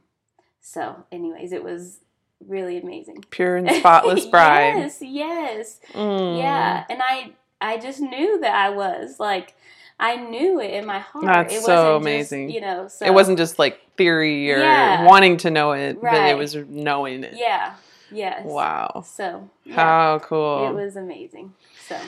so 0.61 1.05
anyways 1.11 1.51
it 1.51 1.63
was 1.63 1.99
really 2.45 2.77
amazing 2.77 3.23
Pure 3.29 3.57
and 3.57 3.71
spotless 3.79 4.25
bride. 4.25 4.75
yes 4.77 4.97
yes 5.01 5.79
Mm. 5.93 6.37
yeah 6.37 6.83
and 6.89 7.01
I 7.03 7.33
I 7.59 7.77
just 7.77 7.99
knew 7.99 8.39
that 8.41 8.53
I 8.55 8.69
was 8.69 9.19
like 9.19 9.55
I 9.99 10.15
knew 10.17 10.59
it 10.59 10.71
in 10.73 10.85
my 10.85 10.99
heart 10.99 11.25
That's 11.25 11.55
it 11.55 11.61
so 11.63 11.95
amazing. 11.97 12.49
just, 12.49 12.55
you 12.55 12.61
know 12.61 12.87
so 12.87 13.05
It 13.05 13.13
wasn't 13.13 13.39
just 13.39 13.57
like 13.57 13.79
theory 13.97 14.51
or 14.51 14.59
Yeah. 14.59 15.03
wanting 15.03 15.37
to 15.37 15.49
know 15.49 15.71
it, 15.71 15.99
but 15.99 16.13
it 16.13 16.37
was 16.37 16.55
knowing 16.55 17.23
it. 17.23 17.33
yeah 17.33 17.75
yes 18.11 18.45
Wow. 18.45 19.03
so 19.05 19.49
yeah, 19.65 19.75
How 19.75 20.19
cool. 20.19 20.69
it 20.69 20.73
was 20.75 20.95
amazing 20.95 21.53
so 21.87 21.99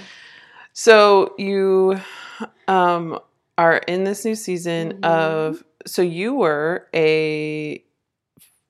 So 0.74 1.34
you 1.38 2.00
um 2.68 3.20
are 3.58 3.78
in 3.78 4.04
this 4.06 4.24
new 4.24 4.36
season 4.36 4.94
Mhm. 4.94 5.04
of 5.04 5.64
so 5.86 6.02
you 6.02 6.36
were 6.36 6.88
a 6.94 7.84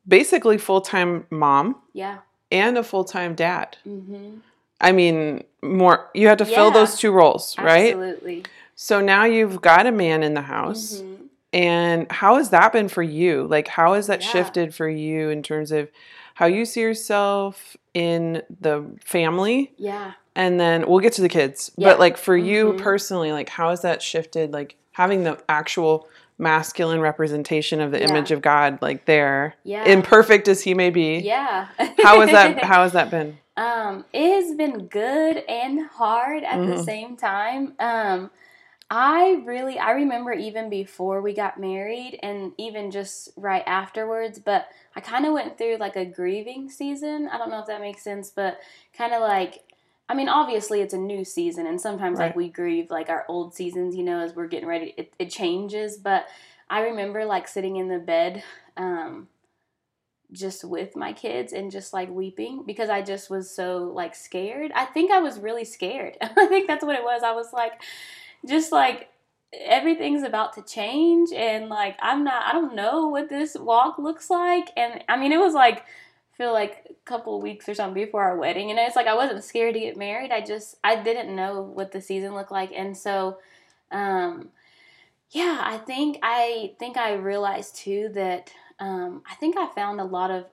basically 0.10 0.58
full-time 0.58 1.25
mom 1.30 1.75
yeah 1.94 2.18
and 2.51 2.78
a 2.78 2.84
full-time 2.84 3.36
dad. 3.36 3.78
mm-hmm. 3.88 4.39
I 4.82 4.92
mean, 4.94 5.44
more 5.62 6.10
you 6.16 6.28
had 6.28 6.38
to 6.39 6.46
fill 6.46 6.72
those 6.72 6.98
two 6.98 7.12
roles, 7.12 7.56
right? 7.58 7.94
absolutely 7.94 8.44
So 8.75 9.01
now 9.01 9.25
you've 9.25 9.62
got 9.62 9.86
a 9.86 9.92
man 9.92 10.24
in 10.24 10.34
the 10.36 10.42
house. 10.42 11.01
Mhm. 11.01 11.16
And 11.51 12.12
how 12.12 12.38
has 12.38 12.50
that 12.51 12.72
been 12.72 12.88
for 12.88 13.04
you? 13.04 13.46
Like 13.48 13.68
how 13.68 13.94
has 13.94 14.08
that 14.08 14.22
Yeah. 14.22 14.28
shifted 14.30 14.74
for 14.74 14.88
you 14.89 15.30
in 15.30 15.44
terms 15.44 15.72
of 15.72 15.89
how 16.36 16.46
you 16.46 16.63
see 16.66 16.80
yourself 16.82 17.75
in 17.94 18.42
the 18.62 18.86
family? 19.04 19.74
yeah 19.78 20.12
and 20.36 20.60
then 20.60 20.88
we'll 20.88 21.00
get 21.00 21.12
to 21.13 21.22
the 21.22 21.28
kids 21.30 21.72
Yeah. 21.75 21.89
but 21.89 22.00
like 22.00 22.16
for 22.18 22.38
you 22.38 22.74
Mhm. 22.74 22.78
personally 22.78 23.32
like 23.34 23.50
how 23.50 23.72
has 23.72 23.82
that 23.82 24.01
shifted 24.01 24.54
like 24.54 24.75
having 24.94 25.24
the 25.24 25.38
actual 25.50 26.08
masculine 26.39 27.01
representation 27.01 27.81
of 27.81 27.91
the 27.91 28.00
Yeah. 28.00 28.05
image 28.08 28.31
of 28.31 28.41
god 28.41 28.79
like 28.81 29.05
there 29.05 29.55
yeah 29.63 29.84
imperfect 29.86 30.48
as 30.48 30.62
he 30.62 30.74
may 30.74 30.89
be 30.89 31.17
yeah 31.19 31.67
how 32.01 32.22
has 32.22 32.31
that 32.31 32.63
how 32.72 32.81
has 32.84 32.93
that 32.93 33.12
been 33.12 33.38
Um, 33.58 34.05
it 34.13 34.41
has 34.41 34.55
been 34.55 34.88
good 34.88 35.38
and 35.50 35.86
hard 35.86 36.43
at 36.46 36.65
the 36.65 36.77
Mhm. 36.77 36.86
same 36.86 37.17
time. 37.17 37.74
Um, 37.77 38.31
I 38.89 39.43
really 39.46 39.77
I 39.77 39.91
remember 39.91 40.31
even 40.31 40.69
before 40.69 41.22
we 41.22 41.34
got 41.34 41.60
married 41.60 42.17
and 42.24 42.53
even 42.58 42.89
just 42.89 43.29
right 43.36 43.63
afterwards, 43.67 44.39
but 44.39 44.67
I 44.96 45.01
kind 45.01 45.25
of 45.25 45.34
went 45.34 45.58
through 45.58 45.75
like 45.77 45.96
a 45.98 46.05
grieving 46.05 46.69
season. 46.72 47.27
I 47.31 47.38
don't 47.38 47.51
know 47.51 47.60
if 47.60 47.67
that 47.67 47.81
makes 47.81 48.01
sense, 48.01 48.31
but 48.31 48.60
kind 48.98 49.13
of 49.13 49.22
like 49.22 49.60
I 50.10 50.16
mean, 50.16 50.28
obviously 50.28 50.82
it's 50.82 50.96
a 50.96 50.98
new 50.98 51.24
season 51.24 51.68
and 51.68 51.80
sometimes 51.80 52.18
like 52.18 52.36
we 52.36 52.50
grieve 52.50 52.89
like 52.89 53.10
our 53.10 53.25
old 53.30 53.54
seasons, 53.54 53.96
you 53.96 54.04
know, 54.04 54.20
as 54.20 54.36
we're 54.36 54.48
getting 54.48 54.68
ready 54.68 54.96
it, 54.98 55.13
it 55.20 55.30
changes, 55.30 55.98
but 55.98 56.25
I 56.68 56.82
remember 56.82 57.25
like 57.25 57.48
sitting 57.48 57.75
in 57.75 57.88
the 57.88 58.00
bed 58.00 58.44
um 58.75 59.28
just 60.32 60.63
with 60.63 60.96
my 60.96 61.13
kids 61.13 61.54
and 61.54 61.72
just 61.72 61.94
like 61.94 62.10
weeping 62.10 62.63
because 62.66 62.89
I 62.89 63.01
just 63.01 63.30
was 63.30 63.50
so 63.50 63.92
like 63.94 64.16
scared. 64.16 64.72
I 64.74 64.86
think 64.86 65.12
I 65.12 65.20
was 65.20 65.39
really 65.39 65.66
scared. 65.66 66.18
I 66.22 66.48
think 66.48 66.68
that's 66.68 66.84
what 66.84 66.96
it 66.96 67.04
was. 67.04 67.22
I 67.24 67.34
was 67.34 67.54
like 67.54 67.82
just 68.48 68.72
like 68.72 69.10
everything's 69.54 70.24
about 70.24 70.54
to 70.54 70.62
change 70.63 71.32
and 71.34 71.70
like 71.70 71.98
I'm 72.01 72.24
not 72.24 72.44
I 72.46 72.51
don't 72.51 72.75
know 72.75 73.08
what 73.08 73.30
this 73.30 73.56
walk 73.56 73.98
looks 74.00 74.30
like 74.30 74.70
and 74.75 75.04
I 75.08 75.18
mean 75.18 75.32
it 75.32 75.39
was 75.39 75.54
like 75.54 75.84
feel 76.39 76.53
like 76.53 76.88
a 76.89 76.93
couple 77.05 77.39
weeks 77.41 77.69
or 77.69 77.75
something 77.75 78.03
before 78.03 78.24
our 78.24 78.38
wedding 78.38 78.72
and 78.72 78.79
it's 78.79 78.96
like 78.96 79.08
I 79.08 79.13
wasn't 79.15 79.43
scared 79.43 79.75
to 79.75 79.79
get 79.79 79.98
married. 79.98 80.31
I 80.31 80.41
just 80.41 80.77
I 80.84 80.96
didn't 81.03 81.36
know 81.36 81.62
what 81.62 81.91
the 81.91 82.01
season 82.01 82.34
looked 82.34 82.51
like 82.51 82.72
and 82.75 82.98
so 82.98 83.38
um 83.91 84.50
yeah, 85.31 85.62
I 85.63 85.77
think 85.77 86.17
I 86.24 86.74
think 86.79 86.98
I 86.98 87.13
realized 87.13 87.75
too 87.75 88.10
that 88.15 88.51
um, 88.79 89.22
I 89.29 89.36
think 89.36 89.58
I 89.58 89.67
found 89.67 90.00
a 90.01 90.05
lot 90.05 90.31
of 90.31 90.46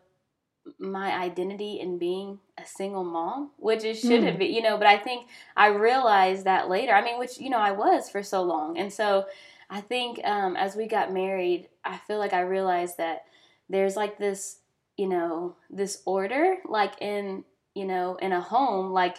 my 0.78 1.14
identity 1.14 1.80
in 1.80 1.98
being 1.98 2.40
a 2.58 2.66
single 2.66 3.04
mom, 3.04 3.52
which 3.56 3.84
it 3.84 3.94
shouldn't 3.96 4.34
Hmm. 4.34 4.38
be, 4.38 4.46
you 4.46 4.62
know. 4.62 4.76
But 4.76 4.86
I 4.88 4.98
think 4.98 5.28
I 5.56 5.68
realized 5.68 6.44
that 6.44 6.68
later. 6.68 6.92
I 6.92 7.02
mean, 7.02 7.18
which 7.18 7.38
you 7.38 7.48
know 7.50 7.58
I 7.58 7.70
was 7.72 8.10
for 8.10 8.22
so 8.22 8.42
long, 8.42 8.76
and 8.76 8.92
so 8.92 9.26
I 9.70 9.80
think 9.80 10.20
um, 10.24 10.56
as 10.56 10.76
we 10.76 10.86
got 10.86 11.12
married, 11.12 11.68
I 11.84 11.96
feel 11.98 12.18
like 12.18 12.32
I 12.34 12.40
realized 12.42 12.98
that 12.98 13.24
there's 13.70 13.96
like 13.96 14.18
this, 14.18 14.58
you 14.96 15.08
know, 15.08 15.56
this 15.70 16.02
order, 16.04 16.56
like 16.66 17.00
in 17.00 17.44
you 17.74 17.84
know 17.84 18.16
in 18.16 18.32
a 18.32 18.40
home, 18.40 18.92
like 18.92 19.16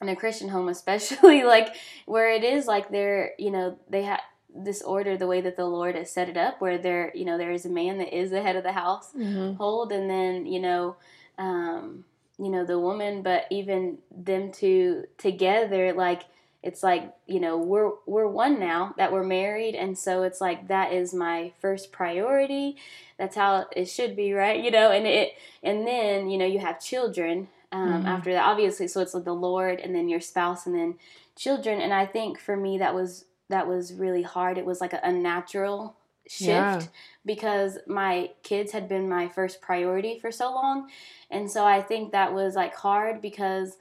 in 0.00 0.08
a 0.08 0.16
Christian 0.16 0.48
home, 0.48 0.68
especially 0.68 1.44
like 1.44 1.74
where 2.06 2.30
it 2.30 2.44
is 2.44 2.66
like 2.66 2.90
they're, 2.90 3.32
you 3.38 3.50
know, 3.50 3.78
they 3.88 4.02
have 4.02 4.20
this 4.54 4.82
order 4.82 5.16
the 5.16 5.26
way 5.26 5.40
that 5.40 5.56
the 5.56 5.64
Lord 5.64 5.94
has 5.94 6.10
set 6.10 6.28
it 6.28 6.36
up, 6.36 6.60
where 6.60 6.76
there, 6.76 7.10
you 7.14 7.24
know, 7.24 7.38
there 7.38 7.52
is 7.52 7.64
a 7.64 7.70
man 7.70 7.98
that 7.98 8.14
is 8.14 8.30
the 8.30 8.42
head 8.42 8.56
of 8.56 8.64
the 8.64 8.72
household, 8.72 9.92
and 9.92 10.10
then 10.10 10.44
you 10.46 10.60
know, 10.60 10.96
um, 11.38 12.04
you 12.38 12.50
know, 12.50 12.64
the 12.64 12.78
woman, 12.78 13.22
but 13.22 13.46
even 13.50 13.98
them 14.14 14.52
two 14.52 15.04
together, 15.16 15.92
like 15.92 16.22
it's 16.62 16.82
like 16.82 17.12
you 17.26 17.40
know 17.40 17.56
we're 17.58 17.90
we're 18.06 18.26
one 18.28 18.58
now 18.60 18.94
that 18.96 19.12
we're 19.12 19.24
married 19.24 19.74
and 19.74 19.98
so 19.98 20.22
it's 20.22 20.40
like 20.40 20.68
that 20.68 20.92
is 20.92 21.12
my 21.12 21.52
first 21.60 21.90
priority 21.92 22.76
that's 23.18 23.36
how 23.36 23.66
it 23.76 23.86
should 23.86 24.14
be 24.16 24.32
right 24.32 24.62
you 24.62 24.70
know 24.70 24.90
and 24.90 25.06
it 25.06 25.32
and 25.62 25.86
then 25.86 26.28
you 26.30 26.38
know 26.38 26.46
you 26.46 26.58
have 26.60 26.80
children 26.80 27.48
um, 27.72 28.04
Mhm. 28.04 28.06
after 28.06 28.32
that 28.32 28.44
obviously 28.44 28.86
so 28.86 29.00
it's 29.00 29.14
like 29.14 29.24
the 29.24 29.34
lord 29.34 29.80
and 29.80 29.94
then 29.94 30.08
your 30.08 30.20
spouse 30.20 30.66
and 30.66 30.74
then 30.74 30.94
children 31.36 31.80
and 31.80 31.92
i 31.92 32.04
think 32.06 32.38
for 32.38 32.56
me 32.56 32.78
that 32.78 32.94
was 32.94 33.24
that 33.48 33.66
was 33.66 33.92
really 33.94 34.22
hard 34.22 34.56
it 34.58 34.64
was 34.66 34.80
like 34.80 34.92
a 34.92 35.00
unnatural 35.02 35.96
shift 36.28 36.46
Yeah. 36.46 36.82
because 37.26 37.78
my 37.86 38.30
kids 38.42 38.72
had 38.72 38.88
been 38.88 39.08
my 39.08 39.28
first 39.28 39.60
priority 39.60 40.18
for 40.18 40.30
so 40.30 40.52
long 40.54 40.88
and 41.30 41.50
so 41.50 41.64
i 41.64 41.80
think 41.82 42.12
that 42.12 42.32
was 42.32 42.54
like 42.54 42.74
hard 42.74 43.20
because 43.20 43.76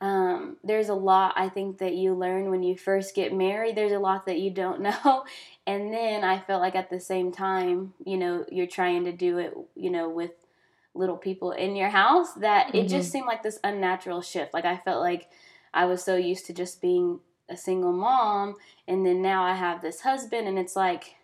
um, 0.00 0.58
there's 0.62 0.88
a 0.88 0.94
lot 0.94 1.34
I 1.36 1.48
think 1.48 1.78
that 1.78 1.94
you 1.94 2.14
learn 2.14 2.50
when 2.50 2.62
you 2.62 2.76
first 2.76 3.14
get 3.14 3.32
married. 3.32 3.76
There's 3.76 3.92
a 3.92 3.98
lot 3.98 4.26
that 4.26 4.38
you 4.38 4.50
don't 4.50 4.80
know. 4.82 5.24
And 5.66 5.92
then 5.92 6.22
I 6.22 6.38
felt 6.38 6.60
like 6.60 6.74
at 6.74 6.90
the 6.90 7.00
same 7.00 7.32
time, 7.32 7.94
you 8.04 8.16
know, 8.16 8.44
you're 8.50 8.66
trying 8.66 9.04
to 9.04 9.12
do 9.12 9.38
it, 9.38 9.54
you 9.74 9.90
know, 9.90 10.08
with 10.08 10.32
little 10.94 11.16
people 11.16 11.52
in 11.52 11.76
your 11.76 11.90
house 11.90 12.32
that 12.34 12.74
it 12.74 12.88
just 12.88 13.12
seemed 13.12 13.26
like 13.26 13.42
this 13.42 13.58
unnatural 13.64 14.22
shift. 14.22 14.54
Like 14.54 14.64
I 14.64 14.76
felt 14.78 15.00
like 15.00 15.28
I 15.74 15.84
was 15.84 16.02
so 16.02 16.16
used 16.16 16.46
to 16.46 16.54
just 16.54 16.80
being 16.80 17.20
a 17.48 17.56
single 17.56 17.92
mom 17.92 18.56
and 18.88 19.04
then 19.04 19.22
now 19.22 19.42
I 19.42 19.54
have 19.54 19.82
this 19.82 20.00
husband 20.00 20.48
and 20.48 20.58
it's 20.58 20.74
like 20.74 21.16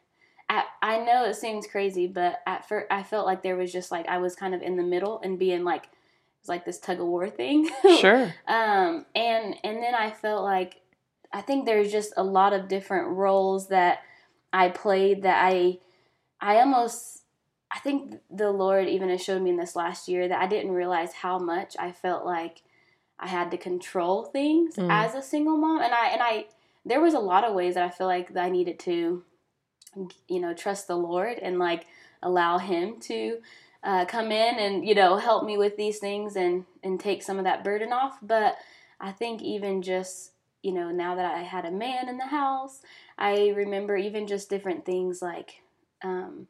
I, 0.49 0.65
I 0.83 0.99
know 0.99 1.25
it 1.25 1.37
seems 1.37 1.67
crazy, 1.67 2.07
but 2.07 2.41
at 2.47 2.69
first 2.69 2.87
I 2.91 3.03
felt 3.03 3.25
like 3.25 3.43
there 3.43 3.57
was 3.57 3.73
just 3.73 3.91
like 3.91 4.07
I 4.09 4.19
was 4.19 4.37
kind 4.37 4.55
of 4.55 4.61
in 4.61 4.77
the 4.77 4.83
middle 4.83 5.21
and 5.23 5.39
being 5.39 5.65
like 5.65 5.89
was 6.43 6.49
like 6.49 6.65
this 6.65 6.79
tug 6.81 7.01
of 7.01 7.07
war 7.07 7.29
thing. 7.31 7.69
Sure. 8.01 8.35
um 8.49 9.07
and 9.15 9.57
and 9.65 9.83
then 9.83 9.95
i 9.95 10.11
felt 10.11 10.43
like 10.43 10.81
i 11.33 11.41
think 11.41 11.65
there's 11.65 11.91
just 11.93 12.13
a 12.17 12.23
lot 12.25 12.53
of 12.53 12.69
different 12.69 13.09
roles 13.09 13.69
that 13.69 14.01
i 14.53 14.69
played 14.69 15.23
that 15.23 15.43
i 15.45 15.79
i 16.41 16.57
almost 16.57 17.23
i 17.73 17.79
think 17.79 18.17
the 18.31 18.51
lord 18.51 18.89
even 18.89 19.09
has 19.09 19.23
showed 19.23 19.41
me 19.43 19.51
in 19.51 19.57
this 19.57 19.77
last 19.77 20.09
year 20.09 20.27
that 20.29 20.41
i 20.43 20.47
didn't 20.47 20.73
realize 20.73 21.13
how 21.13 21.39
much 21.39 21.77
i 21.79 21.93
felt 21.93 22.25
like 22.27 22.63
i 23.21 23.29
had 23.29 23.51
to 23.51 23.57
control 23.57 24.25
things 24.25 24.75
Mm. 24.77 24.91
as 24.91 25.15
a 25.15 25.23
single 25.23 25.57
mom 25.57 25.81
and 25.81 25.95
i 25.95 26.09
and 26.09 26.21
i 26.23 26.47
there 26.85 27.01
was 27.01 27.15
a 27.15 27.21
lot 27.21 27.45
of 27.45 27.55
ways 27.55 27.75
that 27.75 27.85
i 27.85 27.91
feel 27.91 28.09
like 28.09 28.35
that 28.35 28.45
i 28.45 28.51
needed 28.51 28.79
to 28.81 29.23
you 30.29 30.41
know 30.41 30.55
trust 30.55 30.87
the 30.89 30.97
lord 30.97 31.39
and 31.39 31.59
like 31.59 31.87
allow 32.23 32.59
him 32.59 32.99
to 33.01 33.39
uh, 33.85 34.05
come 34.05 34.31
in 34.33 34.59
and 34.59 34.87
you 34.87 34.95
know 34.95 35.17
help 35.17 35.45
me 35.45 35.57
with 35.57 35.77
these 35.77 35.99
things 35.99 36.37
and 36.37 36.65
and 36.83 37.01
take 37.01 37.23
some 37.23 37.39
of 37.39 37.45
that 37.45 37.65
burden 37.65 37.93
off. 37.93 38.19
But 38.23 38.57
i 39.03 39.11
think 39.11 39.43
even 39.43 39.83
just 39.83 40.31
you 40.63 40.73
know 40.73 40.91
now 40.91 41.15
that 41.15 41.35
i 41.35 41.43
had 41.43 41.67
a 41.67 41.71
man 41.71 42.09
in 42.09 42.17
the 42.17 42.27
house 42.27 42.81
i 43.19 43.49
remember 43.49 43.97
even 43.97 44.27
just 44.27 44.49
different 44.49 44.87
things 44.87 45.21
like 45.21 45.63
um 46.03 46.47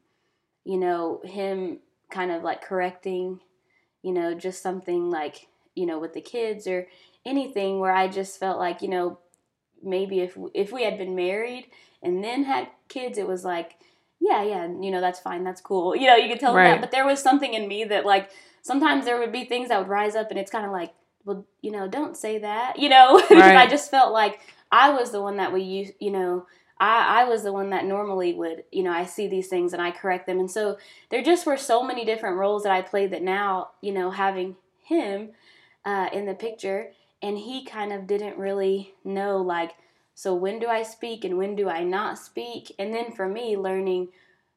you 0.63 0.77
know 0.77 1.19
him 1.25 1.79
kind 2.09 2.31
of 2.31 2.43
like 2.43 2.61
correcting 2.61 3.39
you 4.03 4.13
know 4.13 4.33
just 4.33 4.61
something 4.61 5.09
like 5.09 5.47
you 5.75 5.85
know 5.85 5.99
with 5.99 6.13
the 6.13 6.21
kids 6.21 6.67
or 6.67 6.87
anything 7.25 7.79
where 7.79 7.91
i 7.91 8.07
just 8.07 8.39
felt 8.39 8.59
like 8.59 8.81
you 8.81 8.87
know 8.87 9.17
maybe 9.81 10.19
if 10.21 10.37
if 10.53 10.71
we 10.71 10.83
had 10.83 10.97
been 10.97 11.15
married 11.15 11.67
and 12.01 12.23
then 12.23 12.43
had 12.43 12.67
kids 12.87 13.17
it 13.17 13.27
was 13.27 13.43
like 13.43 13.77
yeah, 14.23 14.41
yeah, 14.41 14.67
you 14.79 14.89
know, 14.89 15.01
that's 15.01 15.19
fine, 15.19 15.43
that's 15.43 15.59
cool. 15.59 15.95
You 15.95 16.07
know, 16.07 16.15
you 16.15 16.29
could 16.29 16.39
tell 16.39 16.55
Right. 16.55 16.71
that. 16.71 16.81
But 16.81 16.91
there 16.91 17.05
was 17.05 17.21
something 17.21 17.53
in 17.53 17.67
me 17.67 17.83
that, 17.83 18.05
like, 18.05 18.29
sometimes 18.61 19.03
there 19.03 19.19
would 19.19 19.33
be 19.33 19.43
things 19.43 19.67
that 19.67 19.79
would 19.79 19.89
rise 19.89 20.15
up, 20.15 20.29
and 20.29 20.39
it's 20.39 20.49
kind 20.51 20.65
of 20.65 20.71
like, 20.71 20.93
well, 21.25 21.45
you 21.61 21.71
know, 21.71 21.87
don't 21.89 22.15
say 22.15 22.37
that, 22.39 22.79
you 22.79 22.87
know, 22.87 23.17
because 23.29 23.37
I 23.55 23.67
just 23.67 23.91
felt 23.91 24.13
like 24.13 24.39
I 24.71 24.91
was 24.91 25.11
the 25.11 25.21
one 25.21 25.37
that 25.37 25.51
we 25.51 25.61
use, 25.61 25.91
you 25.99 26.11
know, 26.11 26.47
I, 26.79 27.21
I 27.21 27.23
was 27.25 27.43
the 27.43 27.51
one 27.51 27.69
that 27.71 27.85
normally 27.85 28.33
would, 28.33 28.63
you 28.71 28.83
know, 28.83 28.91
I 28.91 29.05
see 29.05 29.27
these 29.27 29.47
things 29.49 29.73
and 29.73 29.81
I 29.81 29.91
correct 29.91 30.25
them. 30.25 30.39
And 30.39 30.49
so 30.49 30.77
there 31.09 31.21
just 31.21 31.45
were 31.45 31.57
so 31.57 31.83
many 31.83 32.05
different 32.05 32.37
roles 32.37 32.63
that 32.63 32.71
I 32.71 32.81
played 32.81 33.11
that 33.11 33.21
now, 33.21 33.71
you 33.81 33.91
know, 33.91 34.09
having 34.11 34.55
him 34.83 35.31
uh, 35.85 36.09
in 36.13 36.25
the 36.25 36.33
picture 36.33 36.91
and 37.21 37.37
he 37.37 37.65
kind 37.65 37.93
of 37.93 38.07
didn't 38.07 38.37
really 38.37 38.93
know, 39.03 39.37
like, 39.37 39.71
so 40.15 40.33
when 40.33 40.59
do 40.59 40.67
I 40.67 40.83
speak 40.83 41.23
and 41.23 41.37
when 41.37 41.55
do 41.55 41.69
I 41.69 41.83
not 41.83 42.17
speak? 42.17 42.73
And 42.77 42.93
then 42.93 43.11
for 43.11 43.27
me, 43.27 43.57
learning 43.57 44.09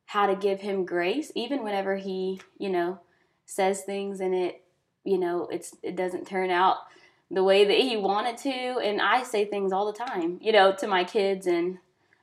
how 0.06 0.26
to 0.26 0.36
give 0.36 0.60
him 0.60 0.84
grace, 0.84 1.32
even 1.34 1.64
whenever 1.64 1.96
he, 1.96 2.40
you 2.58 2.68
know, 2.68 3.00
says 3.46 3.82
things 3.82 4.20
and 4.20 4.34
it, 4.34 4.62
you 5.04 5.18
know, 5.18 5.48
it's 5.50 5.76
it 5.82 5.96
doesn't 5.96 6.26
turn 6.26 6.50
out 6.50 6.78
the 7.30 7.44
way 7.44 7.64
that 7.64 7.78
he 7.78 7.96
wanted 7.96 8.36
to. 8.38 8.50
And 8.50 9.00
I 9.00 9.22
say 9.22 9.44
things 9.44 9.72
all 9.72 9.90
the 9.90 9.98
time, 9.98 10.38
you 10.42 10.52
know, 10.52 10.72
to 10.74 10.86
my 10.86 11.04
kids 11.04 11.46
and 11.46 11.78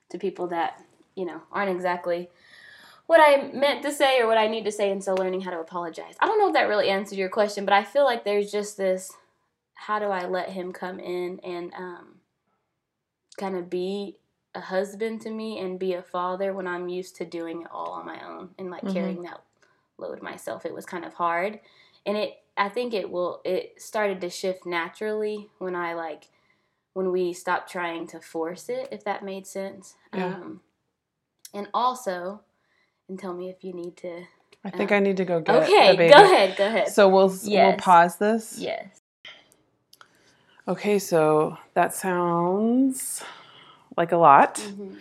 to 0.10 0.18
people 0.18 0.48
that 0.48 0.82
you 1.16 1.26
know 1.26 1.42
aren't 1.52 1.72
exactly 1.72 2.30
what 3.06 3.20
I 3.20 3.52
meant 3.52 3.84
to 3.84 3.92
say 3.92 4.22
or 4.22 4.28
what 4.28 4.38
I 4.38 4.48
need 4.48 4.64
to 4.64 4.72
say, 4.72 4.90
and 4.92 5.04
so 5.04 5.14
learning 5.14 5.42
how 5.42 5.52
to 5.52 5.60
apologize. 5.60 6.16
I 6.20 6.26
don't 6.26 6.40
know 6.40 6.48
if 6.48 6.54
that 6.54 6.70
really 6.70 6.90
answered 6.90 7.18
your 7.18 7.30
question, 7.30 7.66
but 7.66 7.74
I 7.74 7.84
feel 7.84 8.06
like 8.06 8.24
there's 8.24 8.52
just 8.52 8.78
this 8.78 9.12
how 9.76 10.00
do 10.00 10.06
I 10.06 10.26
let 10.26 10.50
him 10.50 10.72
come 10.72 11.00
in 11.00 11.42
and 11.44 11.74
um, 11.74 12.16
kind 13.38 13.56
of 13.56 13.70
be 13.70 14.18
a 14.56 14.62
husband 14.62 15.22
to 15.22 15.32
me 15.32 15.60
and 15.60 15.80
be 15.80 15.94
a 15.94 16.04
father 16.04 16.54
when 16.54 16.68
I'm 16.68 16.88
used 16.88 17.16
to 17.18 17.26
doing 17.26 17.64
it 17.64 17.68
all 17.72 17.92
on 17.92 18.06
my 18.06 18.24
own 18.26 18.50
and 18.60 18.70
like 18.70 18.84
mm-hmm. 18.84 18.94
carrying 18.94 19.24
that 19.24 19.42
load 19.98 20.22
myself. 20.22 20.66
It 20.66 20.74
was 20.74 20.86
kind 20.86 21.06
of 21.06 21.14
hard. 21.14 21.60
And 22.06 22.18
it 22.18 22.40
I 22.56 22.70
think 22.70 22.94
it 22.94 23.10
will 23.10 23.42
it 23.44 23.82
started 23.82 24.22
to 24.22 24.30
shift 24.30 24.66
naturally 24.66 25.50
when 25.58 25.76
I 25.76 25.94
like 25.94 26.30
when 26.94 27.12
we 27.12 27.34
stopped 27.34 27.72
trying 27.72 28.08
to 28.08 28.20
force 28.20 28.70
it, 28.70 28.88
if 28.92 29.04
that 29.04 29.24
made 29.24 29.48
sense. 29.48 29.96
Yeah. 30.14 30.28
Um, 30.28 30.62
and 31.54 31.68
also, 31.74 32.42
and 33.10 33.18
tell 33.18 33.34
me 33.34 33.50
if 33.50 33.64
you 33.64 33.74
need 33.74 33.98
to. 33.98 34.24
I 34.64 34.70
think 34.70 34.92
um, 34.92 34.98
I 34.98 35.00
need 35.00 35.18
to 35.18 35.26
go 35.26 35.42
get. 35.42 35.64
Okay, 35.64 35.96
go 35.96 36.24
ahead. 36.24 36.56
Go 36.56 36.68
ahead. 36.68 36.88
So 36.88 37.10
we'll 37.10 37.36
yes. 37.44 37.44
we'll 37.44 37.78
pause 37.78 38.18
this. 38.18 38.58
Yes. 38.60 39.02
Okay, 40.68 40.98
so 41.00 41.58
that 41.74 41.94
sounds 41.94 43.24
like 43.98 44.12
a 44.12 44.18
lot 44.18 44.56
mm-hmm. 44.56 44.96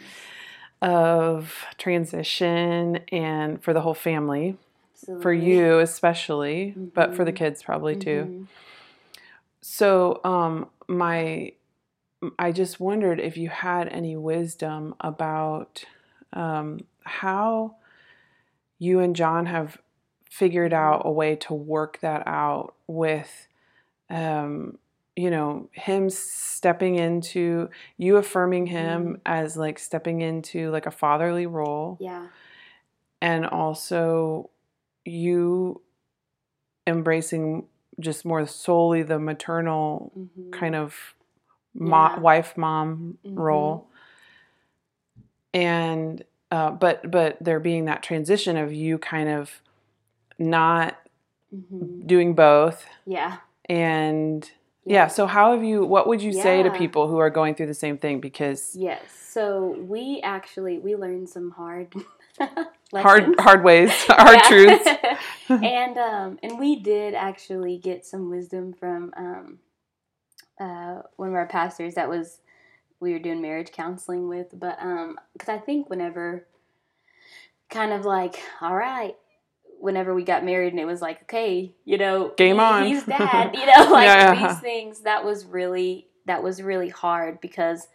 of 0.83 1.65
transition 1.79 2.97
and 3.13 3.63
for 3.63 3.73
the 3.73 3.81
whole 3.81 3.95
family, 3.95 4.57
Absolutely. 4.95 5.23
for 5.23 5.33
you 5.33 5.79
especially, 5.79 6.71
mm-hmm. 6.71 6.87
but 6.87 7.15
for 7.15 7.25
the 7.25 7.31
mm-hmm. 7.31 7.45
kids 7.45 7.63
probably 7.63 7.97
too. 7.97 8.25
Mm-hmm. 8.29 8.45
So, 9.61 10.21
um, 10.25 10.69
my 10.89 11.53
I 12.39 12.53
just 12.53 12.79
wondered 12.81 13.21
if 13.21 13.37
you 13.37 13.49
had 13.49 13.89
any 13.89 14.17
wisdom 14.17 14.95
about 15.01 15.85
um, 16.33 16.81
how 17.05 17.77
you 18.79 19.01
and 19.01 19.15
John 19.15 19.47
have 19.47 19.79
figured 20.31 20.73
out 20.73 21.03
a 21.05 21.11
way 21.11 21.37
to 21.37 21.55
work 21.55 21.99
that 22.01 22.27
out 22.27 22.75
with, 22.87 23.49
um, 24.09 24.79
you 25.17 25.31
know, 25.31 25.69
him 25.73 26.09
stepping 26.11 26.97
into 26.97 27.69
you 27.99 28.17
affirming 28.17 28.67
him 28.67 29.05
mm-hmm. 29.05 29.15
as 29.27 29.57
like 29.57 29.79
stepping 29.79 30.21
into 30.21 30.71
like 30.71 30.87
a 30.87 30.91
fatherly 30.91 31.47
role. 31.47 31.99
Yeah. 32.01 32.29
And 33.21 33.47
also 33.47 34.51
you 35.05 35.83
embracing 36.87 37.67
just 38.01 38.25
more 38.25 38.47
solely 38.47 39.03
the 39.03 39.19
maternal 39.19 40.13
mm-hmm. 40.19 40.51
kind 40.51 40.75
of 40.75 41.15
yeah. 41.75 42.19
wife 42.19 42.57
mom 42.57 43.19
mm-hmm. 43.25 43.39
role 43.39 43.89
and 45.55 46.25
uh, 46.51 46.71
but 46.71 47.11
but 47.11 47.37
there 47.41 47.61
being 47.61 47.87
that 47.87 48.03
transition 48.03 48.57
of 48.57 48.73
you 48.73 48.99
kind 48.99 49.29
of 49.29 49.63
not 50.39 50.99
mm-hmm. 51.55 52.07
doing 52.07 52.35
both 52.35 52.85
yeah 53.07 53.39
and 53.69 54.51
yeah. 54.85 54.95
yeah. 54.95 55.07
so 55.09 55.27
how 55.27 55.53
have 55.53 55.65
you 55.65 55.85
what 55.85 56.07
would 56.07 56.23
you 56.23 56.33
yeah. 56.33 56.43
say 56.43 56.63
to 56.63 56.71
people 56.71 57.09
who 57.09 57.19
are 57.19 57.31
going 57.31 57.55
through 57.55 57.67
the 57.67 57.75
same 57.75 57.99
thing 57.99 58.21
because 58.21 58.75
yes 58.75 59.03
so 59.29 59.77
we 59.81 60.21
actually 60.23 60.79
we 60.79 60.95
learned 60.95 61.29
some 61.29 61.51
hard 61.51 61.93
hard 62.95 63.35
hard 63.39 63.65
ways 63.65 63.93
hard 64.09 64.43
truths 64.45 64.89
and 65.49 65.99
um 65.99 66.39
and 66.43 66.59
we 66.59 66.77
did 66.81 67.15
actually 67.15 67.79
get 67.79 68.05
some 68.05 68.31
wisdom 68.31 68.73
from 68.73 69.13
um 69.17 69.59
uh, 70.61 71.03
one 71.17 71.29
of 71.29 71.35
our 71.35 71.47
pastors 71.47 71.95
that 71.95 72.09
was 72.09 72.39
we 73.01 73.13
were 73.13 73.19
doing 73.19 73.43
marriage 73.43 73.73
counseling 73.73 74.29
with, 74.29 74.49
but 74.53 74.79
um, 74.81 75.19
because 75.33 75.49
I 75.49 75.59
think 75.59 75.91
whenever, 75.91 76.47
kind 77.69 77.93
of 77.93 78.05
like, 78.05 78.37
all 78.61 78.77
right, 78.77 79.17
whenever 79.83 80.15
we 80.15 80.23
got 80.23 80.45
married 80.45 80.73
and 80.73 80.81
it 80.81 80.87
was 80.87 81.03
like, 81.03 81.23
okay, 81.23 81.75
you 81.85 81.99
know, 81.99 82.33
game 82.37 82.61
on, 82.61 82.87
he's 82.87 83.03
dad, 83.07 83.55
you 83.55 83.67
know, 83.67 83.91
like 83.91 84.07
yeah. 84.07 84.49
these 84.49 84.61
things. 84.61 85.01
That 85.01 85.25
was 85.25 85.45
really 85.45 86.07
that 86.27 86.43
was 86.43 86.63
really 86.63 86.89
hard 86.89 87.41
because 87.41 87.89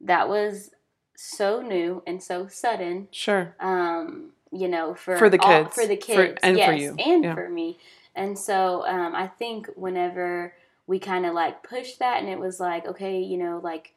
that 0.00 0.28
was 0.28 0.70
so 1.16 1.60
new 1.60 2.02
and 2.06 2.22
so 2.22 2.46
sudden. 2.46 3.08
Sure. 3.10 3.56
Um, 3.58 4.30
you 4.52 4.68
know, 4.68 4.94
for 4.94 5.18
for 5.18 5.28
the 5.28 5.38
kids, 5.38 5.74
for 5.74 5.86
the 5.86 5.96
kids, 5.96 6.38
for, 6.40 6.46
and 6.46 6.56
yes, 6.56 6.68
for 6.68 6.74
you, 6.74 6.94
and 6.98 7.24
yeah. 7.24 7.34
for 7.34 7.48
me. 7.48 7.78
And 8.14 8.38
so 8.38 8.86
um, 8.86 9.14
I 9.14 9.26
think 9.26 9.68
whenever 9.74 10.54
we 10.86 10.98
kind 10.98 11.26
of 11.26 11.34
like 11.34 11.62
pushed 11.62 11.98
that 12.00 12.20
and 12.20 12.28
it 12.28 12.38
was 12.38 12.60
like 12.60 12.86
okay 12.86 13.20
you 13.20 13.38
know 13.38 13.60
like 13.62 13.94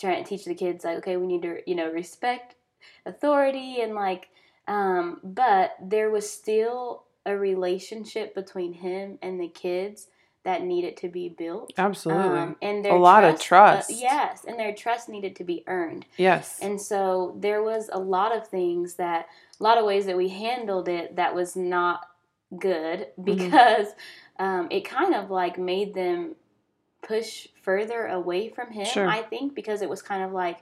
trying 0.00 0.22
to 0.22 0.28
teach 0.28 0.44
the 0.44 0.54
kids 0.54 0.84
like 0.84 0.98
okay 0.98 1.16
we 1.16 1.26
need 1.26 1.42
to 1.42 1.58
you 1.66 1.74
know 1.74 1.90
respect 1.90 2.54
authority 3.06 3.80
and 3.82 3.94
like 3.94 4.28
um 4.68 5.18
but 5.24 5.74
there 5.82 6.10
was 6.10 6.30
still 6.30 7.04
a 7.26 7.36
relationship 7.36 8.34
between 8.34 8.72
him 8.72 9.18
and 9.22 9.40
the 9.40 9.48
kids 9.48 10.08
that 10.44 10.62
needed 10.62 10.96
to 10.96 11.08
be 11.08 11.28
built 11.28 11.72
absolutely 11.76 12.38
um, 12.38 12.56
and 12.62 12.86
a 12.86 12.94
lot 12.94 13.20
trust, 13.20 13.34
of 13.34 13.42
trust 13.42 13.90
uh, 13.90 13.94
yes 13.96 14.44
and 14.46 14.58
their 14.58 14.74
trust 14.74 15.08
needed 15.08 15.34
to 15.34 15.44
be 15.44 15.64
earned 15.66 16.06
yes 16.16 16.58
and 16.62 16.80
so 16.80 17.36
there 17.40 17.62
was 17.62 17.90
a 17.92 17.98
lot 17.98 18.34
of 18.34 18.46
things 18.46 18.94
that 18.94 19.26
a 19.58 19.62
lot 19.62 19.76
of 19.76 19.84
ways 19.84 20.06
that 20.06 20.16
we 20.16 20.28
handled 20.28 20.88
it 20.88 21.16
that 21.16 21.34
was 21.34 21.56
not 21.56 22.08
good 22.56 23.08
mm-hmm. 23.18 23.24
because 23.24 23.88
um, 24.38 24.68
it 24.70 24.84
kind 24.84 25.14
of 25.14 25.30
like 25.30 25.58
made 25.58 25.94
them 25.94 26.36
push 27.02 27.48
further 27.62 28.06
away 28.06 28.48
from 28.48 28.70
him. 28.70 28.86
Sure. 28.86 29.08
I 29.08 29.22
think 29.22 29.54
because 29.54 29.82
it 29.82 29.88
was 29.88 30.02
kind 30.02 30.22
of 30.22 30.32
like, 30.32 30.58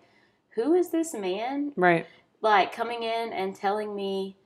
who 0.51 0.75
is 0.75 0.91
this 0.91 1.15
man? 1.15 1.73
Right. 1.77 2.07
Like 2.41 2.73
coming 2.73 3.03
in 3.03 3.33
and 3.33 3.55
telling 3.55 3.95
me 3.95 4.37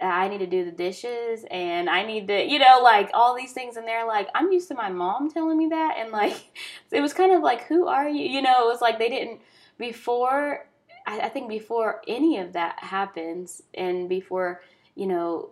I 0.00 0.28
need 0.28 0.38
to 0.38 0.46
do 0.46 0.64
the 0.64 0.72
dishes 0.72 1.44
and 1.50 1.88
I 1.88 2.04
need 2.04 2.26
to, 2.28 2.44
you 2.44 2.58
know, 2.58 2.80
like 2.82 3.10
all 3.14 3.36
these 3.36 3.52
things. 3.52 3.76
And 3.76 3.86
they're 3.86 4.06
like, 4.06 4.28
I'm 4.34 4.50
used 4.50 4.68
to 4.68 4.74
my 4.74 4.90
mom 4.90 5.30
telling 5.30 5.58
me 5.58 5.68
that. 5.68 5.96
And 5.98 6.10
like, 6.10 6.44
it 6.90 7.00
was 7.00 7.12
kind 7.12 7.32
of 7.32 7.42
like, 7.42 7.66
who 7.66 7.86
are 7.86 8.08
you? 8.08 8.24
You 8.24 8.42
know, 8.42 8.64
it 8.64 8.72
was 8.72 8.80
like 8.80 8.98
they 8.98 9.08
didn't, 9.08 9.40
before, 9.78 10.66
I, 11.06 11.20
I 11.20 11.28
think 11.28 11.48
before 11.48 12.02
any 12.08 12.38
of 12.38 12.52
that 12.54 12.78
happens 12.82 13.62
and 13.74 14.08
before, 14.08 14.62
you 14.94 15.06
know, 15.06 15.50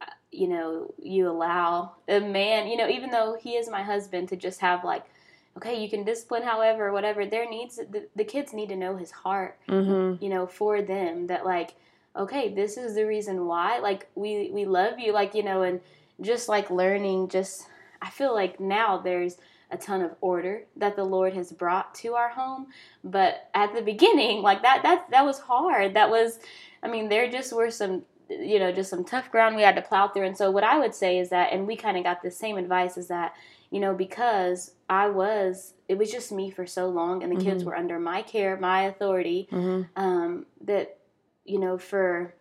uh, 0.00 0.06
you 0.30 0.48
know, 0.48 0.94
you 0.98 1.28
allow 1.28 1.96
a 2.08 2.20
man, 2.20 2.68
you 2.68 2.76
know, 2.76 2.88
even 2.88 3.10
though 3.10 3.36
he 3.40 3.52
is 3.52 3.68
my 3.68 3.82
husband, 3.82 4.28
to 4.28 4.36
just 4.36 4.60
have 4.60 4.84
like, 4.84 5.04
okay, 5.56 5.82
you 5.82 5.88
can 5.88 6.04
discipline 6.04 6.42
however, 6.42 6.92
whatever. 6.92 7.26
There 7.26 7.48
needs 7.48 7.76
the, 7.76 8.06
the 8.16 8.24
kids 8.24 8.52
need 8.52 8.68
to 8.68 8.76
know 8.76 8.96
his 8.96 9.10
heart, 9.10 9.58
mm-hmm. 9.68 10.22
you 10.22 10.30
know, 10.30 10.46
for 10.46 10.82
them 10.82 11.26
that 11.28 11.44
like, 11.44 11.74
okay, 12.16 12.52
this 12.52 12.76
is 12.76 12.94
the 12.94 13.06
reason 13.06 13.46
why. 13.46 13.78
Like 13.78 14.08
we 14.14 14.50
we 14.52 14.64
love 14.64 14.98
you, 14.98 15.12
like 15.12 15.34
you 15.34 15.42
know, 15.42 15.62
and 15.62 15.80
just 16.20 16.48
like 16.48 16.70
learning. 16.70 17.28
Just 17.28 17.66
I 18.00 18.10
feel 18.10 18.34
like 18.34 18.60
now 18.60 18.98
there's 18.98 19.36
a 19.72 19.76
ton 19.76 20.02
of 20.02 20.12
order 20.20 20.64
that 20.76 20.96
the 20.96 21.04
Lord 21.04 21.32
has 21.34 21.52
brought 21.52 21.94
to 21.96 22.14
our 22.14 22.30
home, 22.30 22.66
but 23.04 23.48
at 23.54 23.74
the 23.74 23.82
beginning, 23.82 24.42
like 24.42 24.62
that 24.62 24.82
that 24.82 25.10
that 25.10 25.24
was 25.24 25.40
hard. 25.40 25.94
That 25.94 26.10
was, 26.10 26.38
I 26.82 26.88
mean, 26.88 27.08
there 27.08 27.30
just 27.30 27.52
were 27.52 27.70
some 27.70 28.02
you 28.30 28.58
know, 28.58 28.70
just 28.72 28.90
some 28.90 29.04
tough 29.04 29.30
ground 29.30 29.56
we 29.56 29.62
had 29.62 29.76
to 29.76 29.82
plow 29.82 30.08
through. 30.08 30.26
And 30.26 30.36
so, 30.36 30.50
what 30.50 30.64
I 30.64 30.78
would 30.78 30.94
say 30.94 31.18
is 31.18 31.30
that, 31.30 31.52
and 31.52 31.66
we 31.66 31.76
kind 31.76 31.96
of 31.96 32.04
got 32.04 32.22
the 32.22 32.30
same 32.30 32.56
advice 32.56 32.96
is 32.96 33.08
that, 33.08 33.34
you 33.70 33.80
know, 33.80 33.94
because 33.94 34.72
I 34.88 35.08
was, 35.08 35.74
it 35.88 35.96
was 35.96 36.10
just 36.10 36.32
me 36.32 36.50
for 36.50 36.66
so 36.66 36.88
long, 36.88 37.22
and 37.22 37.30
the 37.30 37.36
mm-hmm. 37.36 37.50
kids 37.50 37.64
were 37.64 37.76
under 37.76 37.98
my 37.98 38.22
care, 38.22 38.56
my 38.56 38.82
authority, 38.82 39.48
mm-hmm. 39.50 39.82
um, 39.96 40.46
that, 40.62 40.98
you 41.44 41.58
know, 41.58 41.78
for 41.78 42.34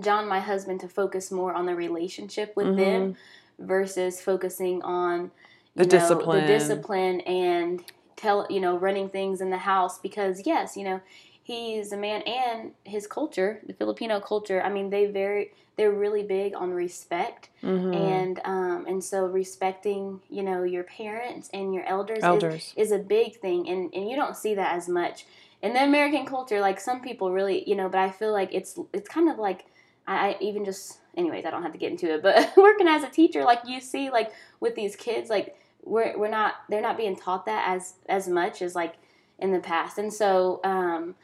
John, 0.00 0.26
my 0.28 0.40
husband, 0.40 0.80
to 0.80 0.88
focus 0.88 1.30
more 1.30 1.52
on 1.54 1.66
the 1.66 1.74
relationship 1.74 2.54
with 2.56 2.68
mm-hmm. 2.68 2.76
them 2.78 3.16
versus 3.58 4.20
focusing 4.20 4.82
on 4.82 5.30
the 5.76 5.84
know, 5.84 5.90
discipline, 5.90 6.40
the 6.40 6.46
discipline, 6.46 7.20
and 7.20 7.84
tell, 8.16 8.46
you 8.48 8.60
know, 8.60 8.76
running 8.76 9.10
things 9.10 9.40
in 9.40 9.50
the 9.50 9.58
house. 9.58 9.98
Because 9.98 10.46
yes, 10.46 10.76
you 10.76 10.84
know, 10.84 11.00
he's 11.42 11.92
a 11.92 11.96
man 11.96 12.22
and 12.22 12.72
his 12.84 13.06
culture 13.06 13.60
the 13.66 13.72
filipino 13.72 14.20
culture 14.20 14.62
i 14.62 14.68
mean 14.68 14.90
they 14.90 15.06
very 15.06 15.52
they're 15.76 15.92
really 15.92 16.22
big 16.22 16.54
on 16.54 16.70
respect 16.70 17.48
mm-hmm. 17.62 17.94
and 17.94 18.40
um, 18.44 18.84
and 18.86 19.02
so 19.02 19.24
respecting 19.24 20.20
you 20.28 20.42
know 20.42 20.62
your 20.62 20.84
parents 20.84 21.48
and 21.54 21.74
your 21.74 21.84
elders, 21.84 22.22
elders. 22.22 22.74
Is, 22.76 22.88
is, 22.88 22.92
a 22.92 22.98
big 22.98 23.40
thing 23.40 23.68
and 23.68 23.92
and 23.94 24.08
you 24.08 24.14
don't 24.14 24.36
see 24.36 24.54
that 24.54 24.76
as 24.76 24.88
much 24.88 25.24
in 25.62 25.72
the 25.72 25.82
American 25.82 26.26
culture, 26.26 26.60
like 26.60 26.80
some 26.80 27.00
people 27.00 27.30
really, 27.30 27.68
you 27.68 27.76
know, 27.76 27.88
but 27.88 28.00
I 28.00 28.10
feel 28.10 28.32
like 28.32 28.52
it's 28.52 28.78
it's 28.92 29.08
kind 29.08 29.30
of 29.30 29.38
like 29.38 29.64
I, 30.06 30.30
I 30.30 30.36
even 30.40 30.64
just 30.64 30.98
anyways, 31.16 31.46
I 31.46 31.50
don't 31.50 31.62
have 31.62 31.72
to 31.72 31.78
get 31.78 31.92
into 31.92 32.12
it, 32.12 32.22
but 32.22 32.52
working 32.56 32.88
as 32.88 33.04
a 33.04 33.08
teacher, 33.08 33.44
like 33.44 33.60
you 33.66 33.80
see 33.80 34.10
like 34.10 34.32
with 34.60 34.74
these 34.74 34.96
kids, 34.96 35.30
like 35.30 35.56
we're 35.84 36.18
we're 36.18 36.28
not 36.28 36.54
they're 36.68 36.82
not 36.82 36.96
being 36.96 37.16
taught 37.16 37.46
that 37.46 37.68
as 37.68 37.94
as 38.08 38.28
much 38.28 38.60
as 38.60 38.74
like 38.74 38.96
in 39.38 39.52
the 39.52 39.60
past. 39.60 39.98
And 39.98 40.12
so 40.12 40.60
um 40.64 41.14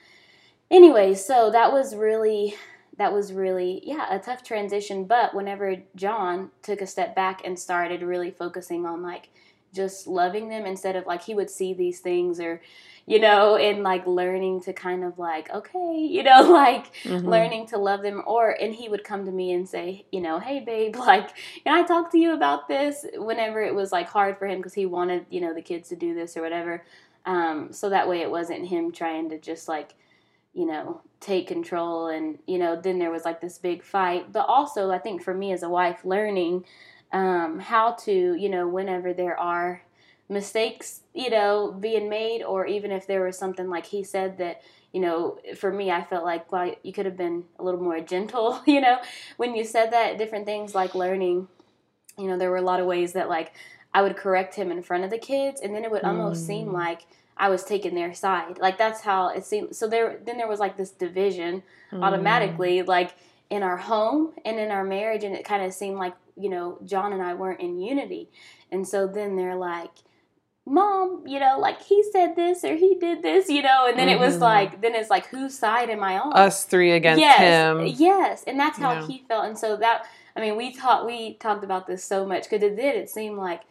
anyway, 0.71 1.15
so 1.15 1.51
that 1.51 1.73
was 1.73 1.95
really 1.95 2.55
that 2.99 3.13
was 3.13 3.33
really 3.33 3.81
yeah 3.85 4.13
a 4.13 4.19
tough 4.19 4.43
transition 4.43 5.05
but 5.05 5.33
whenever 5.33 5.77
john 5.95 6.51
took 6.63 6.83
a 6.83 6.87
step 6.87 7.15
back 7.15 7.41
and 7.45 7.59
started 7.59 8.03
really 8.03 8.31
focusing 8.31 8.85
on 8.85 9.03
like 9.03 9.29
just 9.75 10.07
loving 10.07 10.49
them 10.49 10.67
instead 10.67 10.97
of 10.97 11.07
like 11.07 11.23
he 11.23 11.35
would 11.35 11.51
see 11.51 11.73
these 11.73 12.01
things 12.01 12.41
or 12.41 12.61
you 13.07 13.19
know 13.19 13.57
and 13.57 13.83
like 13.83 14.07
learning 14.07 14.61
to 14.61 14.73
kind 14.73 15.05
of 15.05 15.19
like 15.19 15.51
okay 15.51 15.97
you 15.97 16.23
know 16.23 16.43
like 16.53 16.95
mm-hmm. 17.05 17.27
learning 17.27 17.67
to 17.67 17.79
love 17.79 18.03
them 18.03 18.23
or 18.27 18.51
and 18.51 18.75
he 18.75 18.89
would 18.89 19.05
come 19.05 19.25
to 19.25 19.31
me 19.31 19.53
and 19.53 19.69
say 19.69 20.05
you 20.11 20.21
know 20.21 20.39
hey 20.39 20.61
babe 20.61 20.97
like 20.99 21.31
can 21.65 21.75
i 21.75 21.83
talk 21.83 22.11
to 22.11 22.19
you 22.19 22.35
about 22.35 22.67
this 22.67 23.05
whenever 23.15 23.63
it 23.63 23.75
was 23.75 23.93
like 23.93 24.09
hard 24.09 24.39
for 24.39 24.47
him 24.47 24.59
because 24.59 24.75
he 24.75 24.87
wanted 24.87 25.25
you 25.31 25.41
know 25.41 25.55
the 25.55 25.63
kids 25.63 25.89
to 25.89 25.97
do 25.97 26.15
this 26.15 26.37
or 26.37 26.43
whatever 26.43 26.85
um, 27.29 27.73
so 27.73 27.91
that 27.91 28.09
way 28.09 28.23
it 28.23 28.31
wasn't 28.31 28.67
him 28.67 28.91
trying 28.91 29.29
to 29.31 29.39
just 29.39 29.69
like 29.69 29.95
you 30.59 30.67
know, 30.67 31.01
take 31.21 31.47
control. 31.47 32.09
And, 32.09 32.39
you 32.47 32.59
know, 32.59 32.75
then 32.75 32.99
there 32.99 33.13
was 33.13 33.25
like 33.25 33.41
this 33.41 33.59
big 33.59 33.85
fight. 33.85 34.33
But 34.33 34.47
also, 34.49 34.91
I 34.91 34.99
think 34.99 35.23
for 35.23 35.33
me 35.33 35.53
as 35.53 35.63
a 35.63 35.69
wife, 35.69 36.05
learning 36.05 36.65
um, 37.13 37.61
how 37.61 37.93
to, 37.93 38.35
you 38.35 38.49
know, 38.49 38.67
whenever 38.67 39.13
there 39.13 39.39
are 39.39 39.83
mistakes, 40.29 41.03
you 41.15 41.31
know, 41.31 41.71
being 41.73 42.09
made, 42.09 42.43
or 42.43 42.67
even 42.67 42.91
if 42.91 43.07
there 43.07 43.25
was 43.25 43.39
something 43.39 43.71
like 43.71 43.87
he 43.87 44.03
said 44.03 44.39
that, 44.39 44.63
you 44.93 45.01
know, 45.01 45.39
for 45.57 45.73
me, 45.73 45.93
I 45.93 46.03
felt 46.03 46.25
like, 46.25 46.51
well, 46.51 46.75
you 46.83 46.93
could 46.93 47.07
have 47.07 47.17
been 47.17 47.45
a 47.61 47.63
little 47.63 47.81
more 47.81 48.01
gentle, 48.01 48.61
you 48.67 48.81
know, 48.81 48.99
when 49.37 49.55
you 49.55 49.65
said 49.65 49.93
that, 49.93 50.19
different 50.19 50.45
things 50.45 50.75
like 50.75 50.97
learning, 50.97 51.47
you 52.19 52.27
know, 52.27 52.37
there 52.37 52.51
were 52.51 52.57
a 52.57 52.63
lot 52.63 52.81
of 52.81 52.87
ways 52.87 53.13
that, 53.13 53.29
like, 53.29 53.53
I 53.95 54.03
would 54.03 54.17
correct 54.17 54.57
him 54.57 54.73
in 54.73 54.83
front 54.83 55.05
of 55.05 55.11
the 55.11 55.19
kids, 55.19 55.61
and 55.61 55.75
then 55.75 55.85
it 55.85 55.91
would 55.91 56.03
almost 56.03 56.43
mm. 56.43 56.47
seem 56.49 56.73
like, 56.73 57.07
I 57.39 57.49
was 57.49 57.65
taking 57.65 57.95
their 57.95 58.13
side. 58.15 58.59
Like 58.59 58.79
that's 58.79 59.01
how 59.01 59.29
it 59.29 59.45
seemed. 59.45 59.77
So 59.77 59.89
there, 59.89 60.21
then 60.25 60.37
there 60.37 60.49
was 60.49 60.59
like 60.59 60.77
this 60.77 60.91
division 60.91 61.63
mm. 61.93 62.03
automatically, 62.03 62.83
like 62.83 63.15
in 63.49 63.63
our 63.63 63.77
home 63.77 64.33
and 64.45 64.59
in 64.59 64.71
our 64.71 64.85
marriage, 64.85 65.25
and 65.25 65.35
it 65.35 65.45
kind 65.45 65.65
of 65.65 65.73
seemed 65.73 65.99
like 65.99 66.15
you 66.37 66.51
know 66.51 66.79
John 66.85 67.13
and 67.13 67.23
I 67.23 67.35
weren't 67.35 67.61
in 67.61 67.81
unity, 67.81 68.31
and 68.73 68.87
so 68.87 69.07
then 69.07 69.37
they're 69.37 69.57
like, 69.57 69.93
"Mom, 70.67 71.23
you 71.27 71.39
know, 71.39 71.59
like 71.61 71.81
he 71.83 72.03
said 72.13 72.35
this 72.35 72.65
or 72.65 72.75
he 72.75 72.97
did 72.97 73.23
this, 73.23 73.49
you 73.49 73.63
know," 73.63 73.87
and 73.89 73.97
then 73.97 74.09
mm-hmm. 74.09 74.21
it 74.21 74.27
was 74.27 74.35
mm-hmm. 74.35 74.43
like, 74.43 74.81
then 74.81 74.97
it's 74.97 75.11
like, 75.11 75.27
whose 75.27 75.57
side 75.57 75.91
am 75.91 76.03
I 76.03 76.19
on? 76.19 76.33
Us 76.33 76.65
three 76.65 76.93
against 76.93 77.21
yes, 77.21 77.39
him. 77.39 77.87
Yes, 77.87 78.43
and 78.47 78.59
that's 78.59 78.79
how 78.79 78.95
yeah. 78.95 79.07
he 79.07 79.25
felt, 79.29 79.47
and 79.47 79.59
so 79.59 79.77
that. 79.77 80.07
I 80.37 80.41
mean, 80.41 80.55
we 80.55 80.73
talked 80.73 81.05
we 81.05 81.35
talked 81.35 81.65
about 81.65 81.89
this 81.89 82.05
so 82.05 82.25
much 82.25 82.45
because 82.45 82.63
it 82.63 82.77
did. 82.77 82.95
It 82.95 83.11
seemed 83.11 83.39
like 83.39 83.63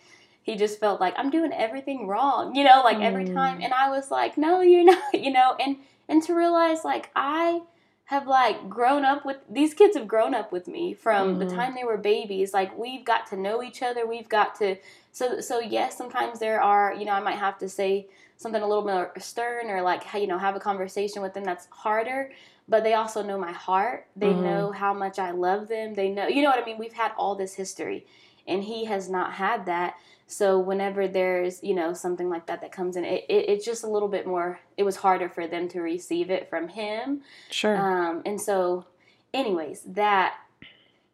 he 0.48 0.56
just 0.56 0.80
felt 0.80 1.02
like 1.02 1.14
I'm 1.18 1.30
doing 1.30 1.52
everything 1.52 2.08
wrong, 2.08 2.56
you 2.56 2.64
know, 2.64 2.82
like 2.82 3.00
every 3.00 3.26
time. 3.26 3.60
Mm. 3.60 3.66
And 3.66 3.74
I 3.74 3.90
was 3.90 4.10
like, 4.10 4.38
no, 4.38 4.62
you're 4.62 4.84
not, 4.96 5.14
you 5.14 5.30
know, 5.30 5.58
and 5.60 5.76
and 6.08 6.24
to 6.24 6.34
realize 6.34 6.86
like 6.86 7.12
I 7.18 7.64
have 8.06 8.28
like 8.28 8.70
grown 8.70 9.04
up 9.04 9.26
with 9.26 9.36
these 9.50 9.74
kids 9.74 9.98
have 9.98 10.08
grown 10.08 10.34
up 10.34 10.54
with 10.54 10.70
me 10.70 10.94
from 10.94 11.32
mm-hmm. 11.32 11.40
the 11.40 11.54
time 11.54 11.76
they 11.76 11.84
were 11.84 11.98
babies. 11.98 12.54
Like 12.54 12.78
we've 12.78 13.04
got 13.04 13.28
to 13.28 13.36
know 13.36 13.62
each 13.62 13.84
other. 13.84 14.08
We've 14.08 14.30
got 14.30 14.56
to 14.60 14.78
so 15.12 15.42
so 15.42 15.60
yes, 15.60 15.98
sometimes 15.98 16.40
there 16.40 16.62
are, 16.62 16.96
you 16.96 17.04
know, 17.04 17.12
I 17.12 17.20
might 17.20 17.40
have 17.40 17.58
to 17.60 17.68
say 17.68 18.08
something 18.38 18.62
a 18.62 18.68
little 18.68 18.86
more 18.86 19.12
stern 19.20 19.70
or 19.70 19.82
like 19.82 20.04
you 20.14 20.28
know 20.28 20.38
have 20.38 20.56
a 20.56 20.62
conversation 20.62 21.22
with 21.22 21.34
them 21.34 21.44
that's 21.44 21.68
harder 21.72 22.32
but 22.70 22.84
they 22.84 22.94
also 22.94 23.24
know 23.24 23.38
my 23.38 23.52
heart 23.52 24.06
they 24.16 24.28
mm-hmm. 24.28 24.44
know 24.44 24.72
how 24.72 24.94
much 24.94 25.18
i 25.18 25.32
love 25.32 25.68
them 25.68 25.96
they 25.96 26.08
know 26.10 26.28
you 26.28 26.44
know 26.44 26.50
what 26.50 26.62
i 26.62 26.64
mean 26.64 26.78
we've 26.78 26.94
had 26.94 27.12
all 27.18 27.34
this 27.34 27.56
history 27.56 28.06
and 28.48 28.64
he 28.64 28.86
has 28.86 29.10
not 29.10 29.34
had 29.34 29.66
that 29.66 29.96
so 30.28 30.60
whenever 30.60 31.08
there's 31.08 31.64
you 31.64 31.74
know 31.74 31.94
something 31.94 32.30
like 32.30 32.48
that 32.48 32.60
that 32.62 32.74
comes 32.74 32.98
in, 32.98 33.06
it, 33.06 33.26
it, 33.30 33.50
it's 33.50 33.66
just 33.66 33.84
a 33.84 33.88
little 33.88 34.10
bit 34.10 34.28
more. 34.28 34.60
It 34.76 34.84
was 34.84 34.98
harder 34.98 35.30
for 35.30 35.48
them 35.48 35.70
to 35.70 35.82
receive 35.82 36.30
it 36.30 36.50
from 36.50 36.68
him. 36.68 37.22
Sure. 37.50 37.76
Um, 37.76 38.22
and 38.26 38.40
so, 38.40 38.86
anyways, 39.34 39.82
that 39.88 40.36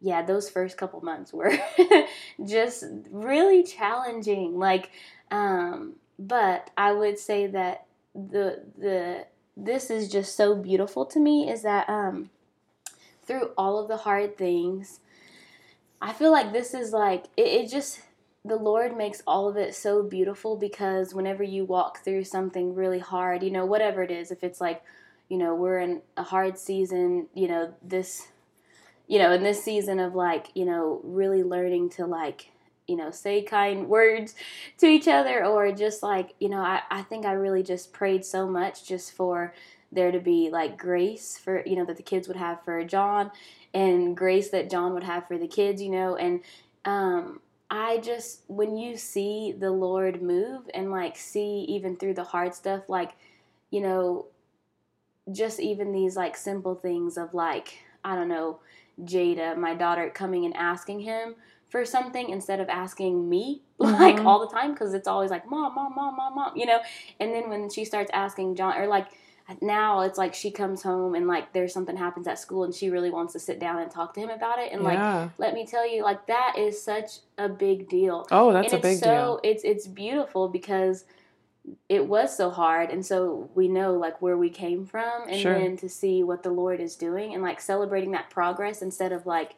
yeah, 0.02 0.23
those 0.23 0.49
first 0.49 0.78
couple 0.78 0.99
months 1.02 1.32
were 1.32 1.54
just 2.45 2.84
really 3.12 3.63
challenging. 3.63 4.58
Like, 4.58 4.89
um, 5.30 5.93
but 6.17 6.71
I 6.76 6.91
would 6.91 7.19
say 7.19 7.47
that 7.47 7.86
the 8.15 8.63
the 8.78 9.28
this 9.56 9.91
is 9.91 10.12
just 10.12 10.36
so 10.36 10.56
beautiful 10.56 11.06
to 11.06 11.19
me 11.19 11.49
is 11.49 11.62
that 11.62 11.88
um, 11.88 12.32
through 13.23 13.52
all 13.58 13.78
of 13.78 13.88
the 13.88 13.97
hard 13.97 14.38
things, 14.39 14.99
I 16.02 16.13
feel 16.13 16.32
like 16.32 16.52
this 16.52 16.73
is 16.73 16.91
like 16.91 17.26
it, 17.38 17.47
it 17.47 17.69
just 17.69 18.02
the 18.46 18.56
Lord 18.56 18.98
makes 18.98 19.24
all 19.26 19.48
of 19.48 19.56
it 19.56 19.74
so 19.74 20.04
beautiful 20.04 20.58
because 20.58 21.14
whenever 21.14 21.44
you 21.44 21.64
walk 21.64 22.04
through 22.04 22.26
something 22.26 22.76
really 22.76 23.00
hard, 23.00 23.42
you 23.42 23.52
know, 23.52 23.66
whatever 23.66 24.04
it 24.04 24.12
is, 24.12 24.32
if 24.32 24.44
it's 24.44 24.60
like, 24.60 24.84
you 25.30 25.38
know, 25.38 25.56
we're 25.56 25.80
in 25.80 26.02
a 26.18 26.24
hard 26.24 26.58
season, 26.58 27.28
you 27.34 27.48
know, 27.48 27.74
this, 27.82 28.28
you 29.08 29.18
know, 29.18 29.32
in 29.32 29.44
this 29.44 29.64
season 29.64 30.00
of 30.00 30.14
like, 30.14 30.48
you 30.56 30.66
know, 30.66 31.00
really 31.04 31.42
learning 31.42 31.90
to 31.92 32.06
like, 32.06 32.52
you 32.86 32.98
know, 32.98 33.12
say 33.12 33.42
kind 33.42 33.88
words 33.88 34.36
to 34.78 34.88
each 34.88 35.08
other 35.08 35.46
or 35.46 35.72
just 35.72 36.04
like, 36.04 36.36
you 36.40 36.50
know, 36.50 36.60
I, 36.60 36.82
I 36.92 37.02
think 37.04 37.26
I 37.26 37.32
really 37.32 37.64
just 37.64 37.94
prayed 37.94 38.26
so 38.26 38.46
much 38.46 38.86
just 38.86 39.14
for 39.14 39.54
there 39.90 40.12
to 40.12 40.20
be 40.20 40.50
like 40.52 40.78
grace 40.78 41.38
for, 41.38 41.64
you 41.66 41.78
know, 41.78 41.86
that 41.86 41.96
the 41.96 42.04
kids 42.04 42.28
would 42.28 42.36
have 42.36 42.62
for 42.66 42.84
John 42.84 43.32
and 43.74 44.18
grace 44.18 44.50
that 44.50 44.70
John 44.70 44.94
would 44.94 45.04
have 45.04 45.28
for 45.30 45.38
the 45.38 45.48
kids, 45.48 45.82
you 45.82 45.92
know, 45.92 46.18
and, 46.18 46.42
um, 46.84 47.40
I 47.69 47.97
just 47.97 48.41
when 48.47 48.78
you 48.78 48.97
see 48.97 49.54
the 49.58 49.71
Lord 49.71 50.21
move 50.21 50.69
and 50.73 50.91
like 50.91 51.17
see 51.17 51.65
even 51.69 51.95
through 51.97 52.13
the 52.15 52.23
hard 52.23 52.54
stuff, 52.54 52.84
like, 52.88 53.12
you 53.71 53.82
know, 53.82 54.28
just 55.32 55.60
even 55.60 55.91
these 55.91 56.15
like 56.15 56.36
simple 56.36 56.76
things 56.76 57.17
of 57.17 57.34
like, 57.34 57.80
I 58.04 58.15
don't 58.15 58.28
know, 58.28 58.60
Jada, 59.02 59.58
my 59.58 59.73
daughter, 59.73 60.10
coming 60.10 60.45
and 60.45 60.56
asking 60.56 61.02
him 61.02 61.36
for 61.69 61.86
something 61.86 62.30
instead 62.30 62.60
of 62.60 62.69
asking 62.69 63.28
me 63.28 63.63
like 63.80 64.17
mm-hmm. 64.17 64.28
all 64.28 64.39
the 64.45 64.54
time 64.54 64.73
because 64.73 64.93
it's 64.93 65.08
always 65.08 65.32
like 65.32 65.49
mom, 65.49 65.73
mom, 65.76 65.95
mom, 65.95 66.15
mom, 66.15 66.36
mom, 66.36 66.56
you 66.56 66.65
know. 66.65 66.80
And 67.19 67.34
then 67.34 67.49
when 67.49 67.69
she 67.69 67.86
starts 67.86 68.12
asking 68.13 68.56
John, 68.56 68.78
or 68.78 68.86
like 68.88 69.08
now 69.62 70.02
it's 70.02 70.18
like 70.18 70.34
she 70.34 70.52
comes 70.52 70.82
home 70.82 71.16
and 71.16 71.28
like 71.28 71.52
there's 71.54 71.74
something 71.74 71.98
happens 71.98 72.28
at 72.28 72.40
school 72.40 72.64
and 72.64 72.74
she 72.74 72.90
really 72.90 73.10
wants 73.10 73.34
to 73.34 73.40
sit 73.40 73.60
down 73.60 73.82
and 73.82 73.92
talk 73.92 74.14
to 74.14 74.20
him 74.22 74.30
about 74.30 74.60
it. 74.60 74.72
And 74.72 74.84
yeah. 74.84 75.22
like 75.22 75.32
let 75.38 75.54
me 75.54 75.66
tell 75.66 75.88
you 75.88 76.04
like 76.04 76.28
that 76.28 76.56
is 76.58 76.82
such 76.82 77.20
a 77.38 77.50
big 77.50 77.90
deal. 77.90 78.26
Oh 78.32 78.54
that's 78.54 78.74
and 78.74 78.80
a 78.80 78.88
big 78.88 79.00
so, 79.00 79.06
deal. 79.06 79.40
it's 79.44 79.64
it's 79.64 79.88
beautiful 79.88 80.48
because 80.48 81.06
it 81.90 82.08
was 82.08 82.36
so 82.36 82.50
hard. 82.50 82.90
And 82.90 83.06
so 83.06 83.50
we 83.54 83.68
know 83.68 83.94
like 83.94 84.22
where 84.22 84.38
we 84.38 84.50
came 84.50 84.86
from 84.86 85.28
and 85.28 85.40
sure. 85.40 85.60
then 85.60 85.78
to 85.78 85.90
see 85.90 86.24
what 86.24 86.44
the 86.44 86.50
lord 86.50 86.80
is 86.80 86.96
doing 86.96 87.34
and 87.34 87.44
like 87.44 87.60
celebrating 87.60 88.12
that 88.12 88.30
progress 88.30 88.82
instead 88.82 89.12
of 89.12 89.26
like 89.26 89.56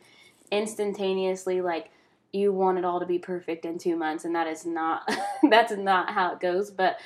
instantaneously 0.52 1.62
like 1.62 1.90
you 2.32 2.52
want 2.52 2.78
it 2.78 2.86
all 2.86 3.00
to 3.00 3.06
be 3.06 3.18
perfect 3.18 3.66
in 3.66 3.78
two 3.80 3.96
months 3.96 4.26
and 4.26 4.36
that 4.36 4.46
is 4.46 4.66
not 4.66 5.10
that's 5.50 5.74
not 5.74 6.10
how 6.10 6.34
it 6.34 6.40
goes. 6.40 6.72
But 6.72 6.98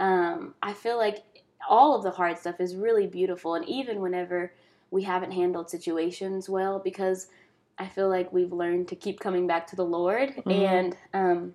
um, 0.00 0.54
i 0.62 0.72
feel 0.72 0.96
like 0.96 1.24
all 1.68 1.94
of 1.94 2.02
the 2.02 2.10
hard 2.10 2.38
stuff 2.38 2.60
is 2.60 2.76
really 2.76 3.06
beautiful. 3.06 3.54
And 3.54 3.68
even 3.68 4.00
whenever 4.00 4.52
we 4.90 5.02
haven't 5.02 5.32
handled 5.32 5.70
situations 5.70 6.48
well, 6.48 6.78
because 6.78 7.28
I 7.78 7.86
feel 7.86 8.08
like 8.08 8.32
we've 8.32 8.52
learned 8.52 8.88
to 8.88 8.96
keep 8.96 9.20
coming 9.20 9.46
back 9.46 9.66
to 9.68 9.76
the 9.76 9.84
Lord. 9.84 10.30
Mm-hmm. 10.30 10.50
And 10.50 10.96
um, 11.14 11.54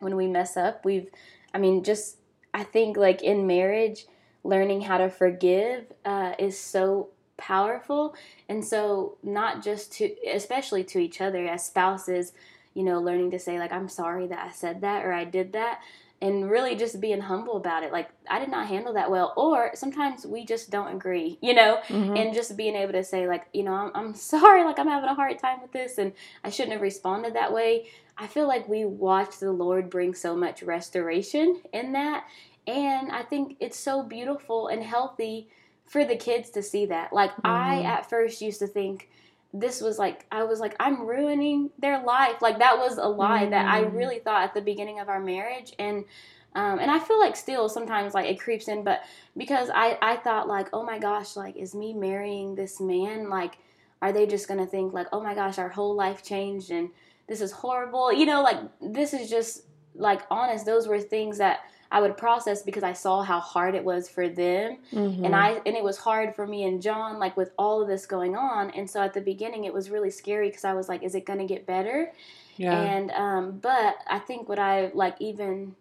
when 0.00 0.16
we 0.16 0.26
mess 0.26 0.56
up, 0.56 0.84
we've, 0.84 1.10
I 1.54 1.58
mean, 1.58 1.84
just, 1.84 2.16
I 2.52 2.64
think 2.64 2.96
like 2.96 3.22
in 3.22 3.46
marriage, 3.46 4.06
learning 4.42 4.82
how 4.82 4.98
to 4.98 5.10
forgive 5.10 5.84
uh, 6.04 6.32
is 6.38 6.58
so 6.58 7.08
powerful. 7.36 8.14
And 8.48 8.64
so, 8.64 9.16
not 9.22 9.62
just 9.62 9.92
to, 9.94 10.14
especially 10.26 10.84
to 10.84 10.98
each 10.98 11.20
other 11.20 11.46
as 11.46 11.66
spouses, 11.66 12.32
you 12.74 12.82
know, 12.82 13.00
learning 13.00 13.32
to 13.32 13.38
say, 13.38 13.58
like, 13.58 13.72
I'm 13.72 13.88
sorry 13.88 14.26
that 14.28 14.38
I 14.38 14.50
said 14.52 14.80
that 14.80 15.04
or 15.04 15.12
I 15.12 15.24
did 15.24 15.52
that 15.52 15.80
and 16.22 16.50
really 16.50 16.76
just 16.76 17.00
being 17.00 17.20
humble 17.20 17.56
about 17.56 17.82
it. 17.82 17.92
Like, 17.92 18.10
I 18.28 18.38
did 18.38 18.50
not 18.50 18.66
handle 18.66 18.92
that 18.92 19.10
well. 19.10 19.32
Or 19.36 19.70
sometimes 19.74 20.26
we 20.26 20.44
just 20.44 20.70
don't 20.70 20.94
agree, 20.94 21.38
you 21.40 21.54
know, 21.54 21.80
mm-hmm. 21.88 22.14
and 22.14 22.34
just 22.34 22.56
being 22.58 22.76
able 22.76 22.92
to 22.92 23.02
say, 23.02 23.26
like, 23.26 23.46
you 23.54 23.62
know, 23.62 23.72
I'm, 23.72 23.90
I'm 23.94 24.14
sorry, 24.14 24.64
like, 24.64 24.78
I'm 24.78 24.88
having 24.88 25.08
a 25.08 25.14
hard 25.14 25.38
time 25.38 25.62
with 25.62 25.72
this 25.72 25.96
and 25.98 26.12
I 26.44 26.50
shouldn't 26.50 26.72
have 26.72 26.82
responded 26.82 27.34
that 27.34 27.52
way. 27.52 27.86
I 28.18 28.26
feel 28.26 28.46
like 28.46 28.68
we 28.68 28.84
watch 28.84 29.38
the 29.38 29.50
Lord 29.50 29.88
bring 29.88 30.14
so 30.14 30.36
much 30.36 30.62
restoration 30.62 31.62
in 31.72 31.92
that. 31.92 32.24
And 32.66 33.10
I 33.10 33.22
think 33.22 33.56
it's 33.58 33.78
so 33.78 34.02
beautiful 34.02 34.68
and 34.68 34.82
healthy 34.82 35.48
for 35.86 36.04
the 36.04 36.16
kids 36.16 36.50
to 36.50 36.62
see 36.62 36.84
that. 36.86 37.14
Like, 37.14 37.30
mm-hmm. 37.30 37.46
I 37.46 37.82
at 37.82 38.10
first 38.10 38.42
used 38.42 38.58
to 38.58 38.66
think, 38.66 39.08
this 39.52 39.80
was 39.80 39.98
like 39.98 40.26
I 40.30 40.44
was 40.44 40.60
like 40.60 40.76
I'm 40.78 41.06
ruining 41.06 41.70
their 41.78 42.02
life. 42.02 42.40
Like 42.40 42.58
that 42.60 42.78
was 42.78 42.98
a 42.98 43.08
lie 43.08 43.46
mm. 43.46 43.50
that 43.50 43.66
I 43.66 43.82
mm. 43.82 43.94
really 43.94 44.18
thought 44.18 44.44
at 44.44 44.54
the 44.54 44.60
beginning 44.60 45.00
of 45.00 45.08
our 45.08 45.20
marriage 45.20 45.72
and 45.78 46.04
Um, 46.52 46.80
and 46.80 46.90
I 46.90 46.98
feel 46.98 47.20
like 47.20 47.36
still 47.36 47.68
sometimes 47.68 48.12
like 48.12 48.26
it 48.26 48.40
creeps 48.40 48.66
in, 48.66 48.82
but 48.82 49.02
because 49.36 49.70
I, 49.72 49.96
I 50.02 50.16
thought 50.16 50.48
like, 50.48 50.68
oh 50.72 50.82
my 50.82 50.98
gosh, 50.98 51.36
like 51.36 51.56
is 51.56 51.76
me 51.76 51.94
marrying 51.94 52.56
this 52.56 52.80
man? 52.80 53.28
Like, 53.30 53.58
are 54.02 54.12
they 54.12 54.26
just 54.26 54.48
gonna 54.48 54.66
think 54.66 54.92
like, 54.92 55.06
oh 55.12 55.22
my 55.22 55.34
gosh, 55.34 55.58
our 55.58 55.68
whole 55.68 55.94
life 55.94 56.24
changed 56.24 56.72
and 56.72 56.90
this 57.28 57.40
is 57.40 57.52
horrible? 57.52 58.12
You 58.12 58.26
know, 58.26 58.42
like 58.42 58.58
this 58.80 59.14
is 59.14 59.30
just 59.30 59.62
like 59.94 60.22
honest. 60.28 60.66
Those 60.66 60.88
were 60.88 61.00
things 61.00 61.38
that 61.38 61.60
I 61.92 62.00
would 62.00 62.16
process 62.16 62.62
because 62.62 62.84
I 62.84 62.92
saw 62.92 63.22
how 63.22 63.40
hard 63.40 63.74
it 63.74 63.84
was 63.84 64.08
for 64.08 64.28
them, 64.28 64.78
Mhm. 64.92 65.24
and 65.24 65.34
I 65.34 65.60
and 65.66 65.76
it 65.76 65.82
was 65.82 65.98
hard 65.98 66.34
for 66.36 66.46
me 66.46 66.64
and 66.64 66.80
John, 66.80 67.18
like 67.18 67.36
with 67.36 67.50
all 67.58 67.82
of 67.82 67.88
this 67.88 68.06
going 68.06 68.36
on. 68.36 68.70
And 68.70 68.88
so 68.88 69.00
at 69.02 69.12
the 69.12 69.20
beginning, 69.20 69.64
it 69.64 69.74
was 69.74 69.90
really 69.90 70.10
scary 70.10 70.48
because 70.48 70.64
I 70.64 70.72
was 70.74 70.88
like, 70.88 71.02
is 71.02 71.14
it 71.14 71.24
gonna 71.26 71.46
get 71.46 71.66
better? 71.66 72.12
yeah. 72.56 72.80
And 72.80 73.10
um, 73.12 73.58
but 73.58 73.96
I 74.06 74.18
think 74.18 74.48
what 74.48 74.58
I 74.58 74.90
like 74.94 75.16
even 75.20 75.74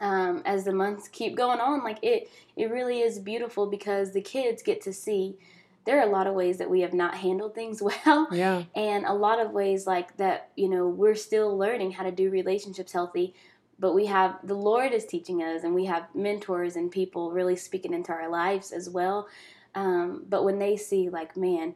um, 0.00 0.42
as 0.46 0.64
the 0.64 0.72
months 0.72 1.08
keep 1.08 1.36
going 1.36 1.60
on, 1.60 1.84
like 1.84 1.98
it 2.02 2.30
it 2.56 2.70
really 2.70 3.00
is 3.00 3.18
beautiful 3.18 3.66
because 3.66 4.12
the 4.12 4.20
kids 4.22 4.62
get 4.62 4.80
to 4.82 4.92
see 4.92 5.36
there 5.86 5.98
are 5.98 6.06
a 6.06 6.10
lot 6.10 6.26
of 6.26 6.34
ways 6.34 6.58
that 6.58 6.68
we 6.70 6.80
have 6.80 6.92
not 6.92 7.14
handled 7.14 7.54
things 7.54 7.80
well 8.06 8.28
yeah. 8.32 8.64
and 8.74 9.04
a 9.06 9.12
lot 9.14 9.40
of 9.40 9.50
ways 9.52 9.86
like 9.86 10.16
that 10.18 10.50
you 10.56 10.68
know 10.68 10.86
we're 10.86 11.14
still 11.14 11.56
learning 11.56 11.90
how 11.90 12.02
to 12.04 12.10
do 12.10 12.30
relationships 12.30 12.92
healthy 12.92 13.34
but 13.80 13.94
we 13.94 14.06
have 14.06 14.38
the 14.44 14.54
lord 14.54 14.92
is 14.92 15.06
teaching 15.06 15.42
us 15.42 15.64
and 15.64 15.74
we 15.74 15.86
have 15.86 16.04
mentors 16.14 16.76
and 16.76 16.90
people 16.92 17.32
really 17.32 17.56
speaking 17.56 17.94
into 17.94 18.12
our 18.12 18.28
lives 18.28 18.70
as 18.72 18.88
well 18.88 19.26
um, 19.74 20.24
but 20.28 20.44
when 20.44 20.58
they 20.58 20.76
see 20.76 21.08
like 21.08 21.36
man 21.36 21.74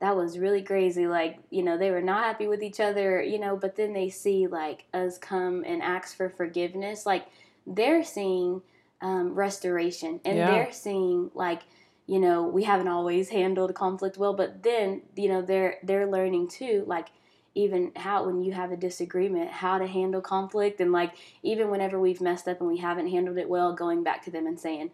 that 0.00 0.14
was 0.16 0.38
really 0.38 0.62
crazy 0.62 1.06
like 1.06 1.38
you 1.50 1.62
know 1.62 1.78
they 1.78 1.90
were 1.90 2.02
not 2.02 2.24
happy 2.24 2.46
with 2.46 2.62
each 2.62 2.80
other 2.80 3.22
you 3.22 3.38
know 3.38 3.56
but 3.56 3.76
then 3.76 3.92
they 3.92 4.08
see 4.10 4.46
like 4.46 4.84
us 4.92 5.18
come 5.18 5.64
and 5.66 5.82
ask 5.82 6.16
for 6.16 6.28
forgiveness 6.28 7.06
like 7.06 7.26
they're 7.66 8.04
seeing 8.04 8.62
um, 9.00 9.34
restoration 9.34 10.20
and 10.24 10.38
Yeah. 10.38 10.46
they're 10.46 10.72
seeing 10.72 11.30
like 11.34 11.62
you 12.06 12.18
know 12.18 12.44
we 12.46 12.64
haven't 12.64 12.88
always 12.88 13.30
handled 13.30 13.74
conflict 13.74 14.16
well 14.18 14.34
but 14.34 14.62
then 14.62 15.02
you 15.16 15.28
know 15.28 15.42
they're 15.42 15.76
they're 15.82 16.06
learning 16.10 16.48
too 16.48 16.84
like 16.86 17.08
even 17.56 17.90
how 17.96 18.24
when 18.24 18.42
you 18.42 18.52
have 18.52 18.70
a 18.70 18.76
disagreement 18.76 19.50
how 19.50 19.78
to 19.78 19.86
handle 19.86 20.20
conflict 20.20 20.80
and 20.80 20.92
like 20.92 21.14
even 21.42 21.70
whenever 21.70 21.98
we've 21.98 22.20
messed 22.20 22.46
up 22.46 22.60
and 22.60 22.68
we 22.68 22.76
haven't 22.76 23.08
handled 23.08 23.38
it 23.38 23.48
well 23.48 23.72
going 23.72 24.04
back 24.04 24.22
to 24.22 24.30
them 24.30 24.46
and 24.46 24.60
saying 24.60 24.90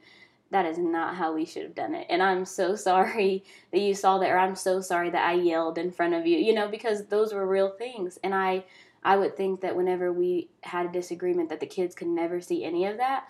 that 0.50 0.66
is 0.66 0.78
not 0.78 1.16
how 1.16 1.34
we 1.34 1.46
should 1.46 1.62
have 1.62 1.74
done 1.74 1.94
it. 1.94 2.06
And 2.08 2.22
i'm 2.22 2.44
so 2.44 2.76
sorry 2.88 3.44
that 3.72 3.80
you 3.80 3.94
saw 3.94 4.18
that 4.18 4.30
or 4.30 4.38
i'm 4.38 4.56
so 4.56 4.80
sorry 4.80 5.10
that 5.10 5.28
i 5.28 5.34
yelled 5.34 5.76
in 5.76 5.90
front 5.90 6.14
of 6.14 6.26
you 6.26 6.38
you 6.38 6.54
know 6.54 6.68
because 6.68 7.06
those 7.06 7.34
were 7.34 7.46
real 7.46 7.70
things. 7.76 8.18
And 8.22 8.34
i 8.34 8.64
i 9.02 9.16
would 9.16 9.36
think 9.36 9.60
that 9.60 9.76
whenever 9.76 10.12
we 10.12 10.48
had 10.62 10.86
a 10.86 10.92
disagreement 10.92 11.48
that 11.48 11.60
the 11.60 11.66
kids 11.66 11.94
could 11.94 12.08
never 12.08 12.40
see 12.40 12.64
any 12.64 12.86
of 12.86 12.96
that. 12.98 13.26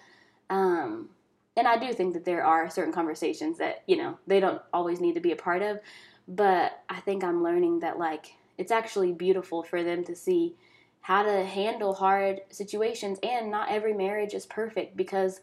Um 0.51 1.09
and 1.55 1.69
I 1.69 1.77
do 1.77 1.93
think 1.93 2.15
that 2.15 2.25
there 2.25 2.43
are 2.45 2.71
certain 2.71 2.95
conversations 2.95 3.59
that 3.59 3.83
you 3.87 3.97
know 3.97 4.19
they 4.27 4.41
don't 4.41 4.61
always 4.73 5.01
need 5.01 5.15
to 5.15 5.21
be 5.21 5.33
a 5.33 5.37
part 5.37 5.63
of, 5.63 5.81
but 6.29 6.83
I 6.89 7.01
think 7.01 7.25
I'm 7.25 7.43
learning 7.43 7.81
that 7.81 7.99
like 7.99 8.35
it's 8.59 8.73
actually 8.73 9.13
beautiful 9.13 9.63
for 9.63 9.83
them 9.83 10.05
to 10.05 10.15
see 10.15 10.55
how 11.03 11.23
to 11.23 11.45
handle 11.45 11.95
hard 11.95 12.43
situations, 12.51 13.19
and 13.23 13.51
not 13.51 13.71
every 13.71 13.93
marriage 13.93 14.35
is 14.35 14.47
perfect 14.47 14.97
because 14.97 15.41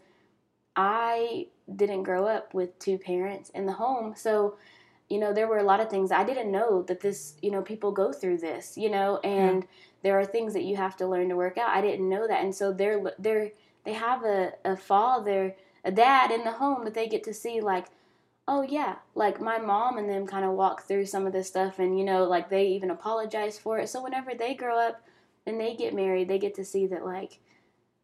I 0.76 1.48
didn't 1.76 2.04
grow 2.04 2.26
up 2.26 2.54
with 2.54 2.80
two 2.80 2.98
parents 2.98 3.50
in 3.50 3.66
the 3.66 3.74
home, 3.74 4.14
so 4.16 4.56
you 5.10 5.20
know 5.20 5.34
there 5.34 5.48
were 5.48 5.58
a 5.58 5.64
lot 5.64 5.80
of 5.80 5.90
things 5.90 6.12
I 6.12 6.24
didn't 6.24 6.52
know 6.52 6.84
that 6.84 7.02
this 7.02 7.34
you 7.42 7.52
know 7.52 7.62
people 7.62 7.92
go 7.92 8.14
through 8.14 8.38
this 8.38 8.78
you 8.78 8.92
know 8.92 9.18
and 9.24 9.66
there 10.04 10.20
are 10.20 10.24
things 10.24 10.54
that 10.54 10.64
you 10.64 10.76
have 10.78 10.96
to 10.98 11.08
learn 11.08 11.30
to 11.30 11.36
work 11.36 11.58
out. 11.58 11.76
I 11.76 11.82
didn't 11.82 12.08
know 12.08 12.28
that, 12.28 12.44
and 12.44 12.56
so 12.56 12.72
they're 12.72 13.02
they're 13.18 13.52
they 13.84 13.94
have 13.94 14.24
a, 14.24 14.54
a 14.64 14.78
father 14.78 15.56
a 15.84 15.92
dad 15.92 16.32
in 16.32 16.44
the 16.44 16.52
home 16.52 16.84
that 16.86 16.94
they 16.94 17.08
get 17.08 17.24
to 17.24 17.34
see 17.34 17.62
like 17.62 17.88
oh 18.52 18.64
yeah 18.64 18.96
like 19.14 19.40
my 19.40 19.60
mom 19.60 20.00
and 20.00 20.10
them 20.10 20.26
kind 20.26 20.44
of 20.44 20.52
walk 20.54 20.82
through 20.88 21.06
some 21.06 21.28
of 21.28 21.32
this 21.32 21.48
stuff 21.48 21.78
and 21.78 21.98
you 22.00 22.04
know 22.04 22.24
like 22.24 22.50
they 22.50 22.66
even 22.68 22.90
apologize 22.90 23.58
for 23.60 23.78
it. 23.78 23.88
So 23.88 24.02
whenever 24.04 24.34
they 24.34 24.56
grow 24.56 24.78
up 24.78 25.02
and 25.46 25.62
they 25.62 25.76
get 25.76 25.94
married 25.94 26.28
they 26.28 26.40
get 26.40 26.56
to 26.56 26.66
see 26.66 26.88
that 26.88 27.06
like 27.06 27.40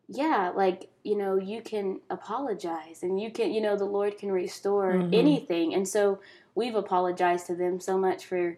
yeah 0.07 0.51
like 0.55 0.87
you 1.03 1.17
know 1.17 1.35
you 1.35 1.61
can 1.63 1.99
apologize 2.11 3.01
and 3.01 3.19
you 3.19 3.31
can 3.31 3.51
you 3.51 3.59
know 3.59 3.75
the 3.75 3.85
lord 3.85 4.17
can 4.19 4.31
restore 4.31 4.93
Mhm. 4.93 5.09
anything. 5.13 5.73
And 5.73 5.87
so 5.87 6.19
we've 6.53 6.75
apologized 6.75 7.47
to 7.47 7.55
them 7.55 7.79
so 7.79 7.97
much 7.97 8.25
for 8.25 8.57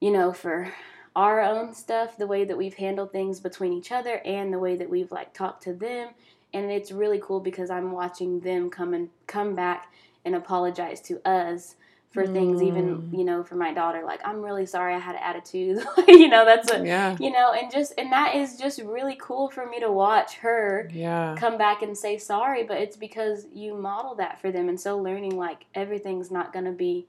you 0.00 0.10
know 0.10 0.32
for 0.32 0.72
our 1.14 1.40
own 1.40 1.72
stuff 1.72 2.18
the 2.18 2.26
way 2.26 2.44
that 2.44 2.58
we've 2.58 2.74
handled 2.74 3.12
things 3.12 3.40
between 3.40 3.72
each 3.72 3.90
other 3.92 4.20
and 4.24 4.52
the 4.52 4.58
way 4.58 4.76
that 4.76 4.90
we've 4.90 5.12
like 5.12 5.32
talked 5.32 5.62
to 5.62 5.72
them. 5.72 6.10
And 6.52 6.70
it's 6.70 6.90
really 6.92 7.20
cool 7.22 7.40
because 7.40 7.70
I'm 7.70 7.92
watching 7.92 8.40
them 8.40 8.68
come 8.70 8.92
and 8.92 9.08
come 9.26 9.54
back 9.54 9.92
and 10.26 10.34
apologize 10.34 11.00
to 11.02 11.26
us 11.26 11.76
for 12.12 12.26
things 12.26 12.62
even 12.62 12.96
Mm. 13.02 13.18
you 13.18 13.24
know 13.24 13.42
for 13.44 13.56
my 13.56 13.74
daughter 13.74 14.02
like 14.06 14.20
I'm 14.24 14.40
really 14.40 14.64
sorry 14.64 14.94
I 14.94 14.98
had 14.98 15.16
an 15.16 15.22
attitude 15.22 15.84
you 16.08 16.28
know 16.28 16.44
that's 16.46 16.70
a 16.72 16.84
Yeah. 16.84 17.14
you 17.20 17.30
know 17.30 17.52
and 17.52 17.70
just 17.70 17.92
and 17.98 18.10
that 18.12 18.34
is 18.34 18.56
just 18.56 18.80
really 18.80 19.16
cool 19.20 19.50
for 19.50 19.66
me 19.66 19.80
to 19.80 19.90
watch 19.92 20.36
her 20.36 20.88
Yeah. 20.92 21.34
come 21.38 21.58
back 21.58 21.82
and 21.82 21.96
say 21.96 22.16
sorry 22.18 22.64
but 22.64 22.78
it's 22.78 22.96
because 22.96 23.46
you 23.52 23.74
model 23.74 24.14
that 24.16 24.40
for 24.40 24.50
them 24.50 24.68
and 24.70 24.80
so 24.80 24.98
learning 24.98 25.36
like 25.36 25.66
everything's 25.74 26.30
not 26.30 26.52
going 26.54 26.64
to 26.64 26.72
be 26.72 27.06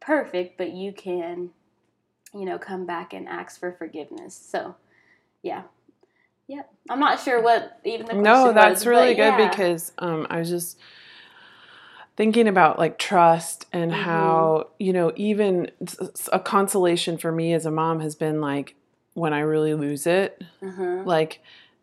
perfect 0.00 0.58
but 0.58 0.72
you 0.72 0.92
can 0.92 1.50
you 2.34 2.44
know 2.44 2.58
come 2.58 2.84
back 2.86 3.12
and 3.14 3.28
ask 3.28 3.58
for 3.58 3.72
forgiveness 3.72 4.34
so 4.34 4.74
yeah 5.42 5.62
yeah 6.48 6.62
i'm 6.90 7.00
not 7.00 7.18
sure 7.20 7.40
what 7.42 7.78
even 7.84 8.04
the 8.06 8.12
question 8.12 8.22
No, 8.24 8.52
that's 8.52 8.80
was, 8.80 8.86
really 8.86 9.14
good 9.14 9.38
yeah. 9.38 9.48
because 9.48 9.92
um, 9.98 10.26
I 10.28 10.38
was 10.38 10.50
just 10.50 10.78
thinking 12.16 12.48
about 12.48 12.78
like 12.78 12.98
trust 12.98 13.66
and 13.72 13.90
Mhm. 13.92 13.94
how, 13.94 14.68
you 14.78 14.92
know, 14.92 15.12
even 15.16 15.70
a 16.32 16.40
consolation 16.40 17.16
for 17.18 17.32
me 17.32 17.52
as 17.54 17.66
a 17.66 17.70
mom 17.70 18.00
has 18.00 18.14
been 18.14 18.40
like 18.40 18.74
when 19.14 19.32
I 19.32 19.40
really 19.40 19.74
lose 19.74 20.06
it, 20.06 20.42
uh-huh. 20.62 21.02
like 21.04 21.40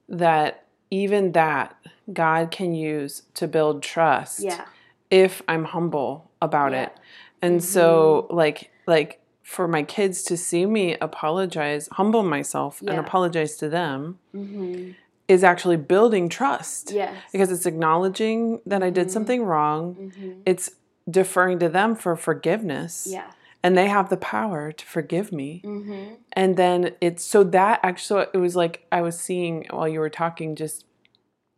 that, 0.10 0.66
even 0.90 1.32
that 1.34 1.76
God 2.12 2.52
can 2.52 2.74
use 2.74 3.24
to 3.34 3.48
build 3.48 3.84
trust 3.84 4.40
yeah 4.42 4.66
if 5.10 5.42
I'm 5.48 5.66
humble 5.66 6.32
about 6.42 6.72
Yeah. 6.74 6.84
it. 6.84 7.00
And 7.42 7.64
so, 7.64 8.28
like, 8.30 8.72
like, 8.88 9.22
for 9.44 9.68
my 9.68 9.84
kids 9.84 10.24
to 10.24 10.36
see 10.36 10.66
me 10.66 10.98
apologize, 11.00 11.88
humble 11.94 12.24
myself, 12.24 12.82
and 12.82 13.00
apologize 13.00 13.56
to 13.58 13.70
them 13.70 14.20
hmm 14.34 14.92
is 15.28 15.44
actually 15.44 15.78
building 15.78 16.30
trust 16.30 16.92
yes 16.92 17.14
because 17.32 17.52
it's 17.52 17.66
acknowledging 17.66 18.62
that 18.66 18.82
I 18.82 18.90
did 18.90 19.08
Mhm. 19.08 19.12
something 19.12 19.44
wrong. 19.44 20.12
hmm 20.18 20.32
It's 20.46 20.72
deferring 21.10 21.60
to 21.60 21.70
them 21.70 21.96
for 21.96 22.16
forgiveness. 22.16 23.08
yeah 23.08 23.32
And 23.64 23.78
they 23.78 23.88
have 23.88 24.10
the 24.10 24.18
power 24.18 24.72
to 24.72 24.86
forgive 24.86 25.32
me. 25.32 25.62
hmm 25.66 26.14
And 26.34 26.56
then 26.58 26.92
it's 27.02 27.24
so 27.24 27.44
that 27.44 27.80
actually, 27.84 28.26
it 28.34 28.38
was 28.38 28.56
like 28.56 28.86
I 28.92 29.02
was 29.02 29.20
seeing 29.20 29.66
while 29.72 29.88
you 29.88 30.00
were 30.00 30.10
talking, 30.24 30.56
just, 30.56 30.86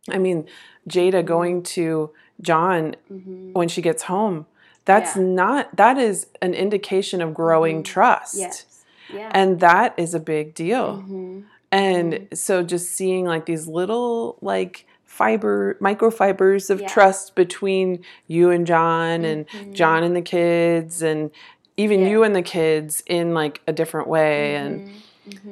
I 0.08 0.18
mean, 0.18 0.46
Jada 0.88 1.22
going 1.24 1.62
to 1.76 2.10
John 2.40 2.96
hmm 3.08 3.52
when 3.52 3.68
she 3.68 3.82
gets 3.82 4.04
home. 4.04 4.46
That's 4.84 5.14
Yeah. 5.16 5.22
not, 5.22 5.76
that 5.76 5.98
is 5.98 6.26
an 6.40 6.54
indication 6.54 7.20
of 7.20 7.34
growing 7.34 7.82
trust. 7.82 8.34
yes 8.36 8.84
yeah 9.08 9.30
And 9.34 9.60
that 9.60 9.94
is 9.98 10.14
a 10.14 10.20
big 10.20 10.54
deal. 10.54 10.86
hmm 11.02 11.40
And 11.72 12.28
so 12.34 12.62
just 12.62 12.90
seeing 12.92 13.24
like 13.26 13.46
these 13.46 13.66
little 13.66 14.36
like 14.40 14.86
fiber 15.04 15.76
microfibers 15.80 16.70
of 16.70 16.80
Yeah. 16.80 16.88
trust 16.88 17.34
between 17.34 18.02
you 18.26 18.50
and 18.50 18.66
John 18.66 19.24
and 19.24 19.46
Mhm. 19.48 19.72
John 19.74 20.02
and 20.02 20.16
the 20.16 20.22
kids 20.22 21.02
and 21.02 21.30
even 21.76 22.00
Yeah. 22.00 22.08
you 22.08 22.22
and 22.24 22.34
the 22.34 22.42
kids 22.42 23.02
in 23.06 23.34
like 23.34 23.60
a 23.66 23.72
different 23.72 24.08
way 24.08 24.54
and 24.56 24.88
Mhm. 24.88 24.92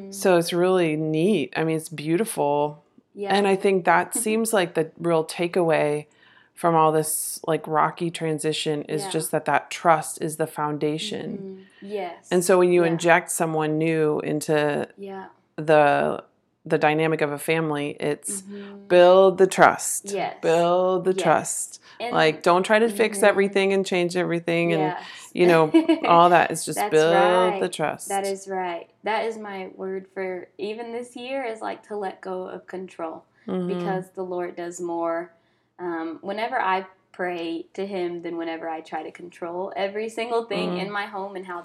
Mhm. 0.09 0.15
so 0.15 0.37
it's 0.39 0.53
really 0.53 0.97
neat. 0.97 1.53
I 1.57 1.65
mean 1.65 1.77
it's 1.77 1.89
beautiful. 1.89 2.83
yeah 3.15 3.35
And 3.35 3.49
I 3.49 3.57
think 3.57 3.85
that 3.85 4.15
seems 4.25 4.53
like 4.53 4.75
the 4.75 4.91
real 4.99 5.25
takeaway 5.25 6.07
from 6.55 6.75
all 6.77 6.93
this 6.93 7.41
like 7.49 7.67
rocky 7.67 8.11
transition 8.13 8.83
is 8.85 9.05
Yeah. 9.05 9.11
just 9.11 9.31
that 9.33 9.45
that 9.47 9.71
trust 9.71 10.23
is 10.23 10.37
the 10.37 10.47
foundation. 10.47 11.67
Mhm. 11.83 11.89
yes 11.91 12.29
And 12.31 12.45
so 12.45 12.59
when 12.59 12.71
you 12.73 12.85
inject 12.85 13.31
someone 13.33 13.77
new 13.79 14.21
into 14.21 14.87
yeah 14.97 15.27
the 15.59 16.23
the 16.65 16.77
dynamic 16.79 17.23
of 17.23 17.33
a 17.33 17.39
family 17.39 17.97
it's 17.99 18.43
Mhm. 18.43 18.89
build 18.89 19.39
the 19.39 19.47
trust 19.47 20.11
Yes. 20.11 20.37
build 20.43 21.05
the 21.05 21.15
Yes. 21.15 21.23
trust 21.23 21.83
And- 21.99 22.15
like 22.15 22.43
don't 22.43 22.63
try 22.63 22.79
to 22.79 22.89
fix 22.91 23.19
Mhm. 23.21 23.23
everything 23.25 23.73
and 23.73 23.87
change 23.87 24.17
everything 24.17 24.73
and 24.75 24.95
you 25.33 25.47
know 25.47 25.73
all 26.07 26.29
that 26.31 26.51
is 26.51 26.65
just 26.67 26.79
build 26.91 27.15
right. 27.15 27.61
the 27.61 27.69
trust 27.71 28.09
That 28.09 28.27
is 28.27 28.47
right. 28.49 28.89
That 29.03 29.25
is 29.25 29.39
my 29.39 29.71
word 29.77 30.07
for 30.13 30.49
even 30.59 30.93
this 30.93 31.17
year 31.17 31.43
is 31.43 31.61
like 31.63 31.83
to 31.89 31.97
let 31.97 32.21
go 32.21 32.43
of 32.49 32.67
control 32.67 33.25
Mhm. 33.47 33.67
because 33.79 34.11
the 34.11 34.25
Lord 34.25 34.55
does 34.57 34.79
more. 34.81 35.33
Um, 35.79 36.19
whenever 36.21 36.61
I 36.61 36.87
pray 37.13 37.65
to 37.75 37.87
Him 37.87 38.21
than 38.23 38.37
whenever 38.37 38.69
I 38.69 38.81
try 38.83 39.03
to 39.03 39.11
control 39.11 39.73
every 39.75 40.09
single 40.11 40.45
thing 40.45 40.73
Mhm. 40.75 40.83
in 40.83 40.91
my 40.91 41.07
home 41.07 41.35
and 41.35 41.47
how 41.47 41.65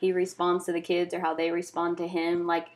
He 0.00 0.12
responds 0.12 0.64
to 0.64 0.72
the 0.72 0.80
kids 0.80 1.12
or 1.14 1.20
how 1.20 1.34
they 1.34 1.50
respond 1.52 1.98
to 1.98 2.08
Him, 2.08 2.46
like 2.46 2.66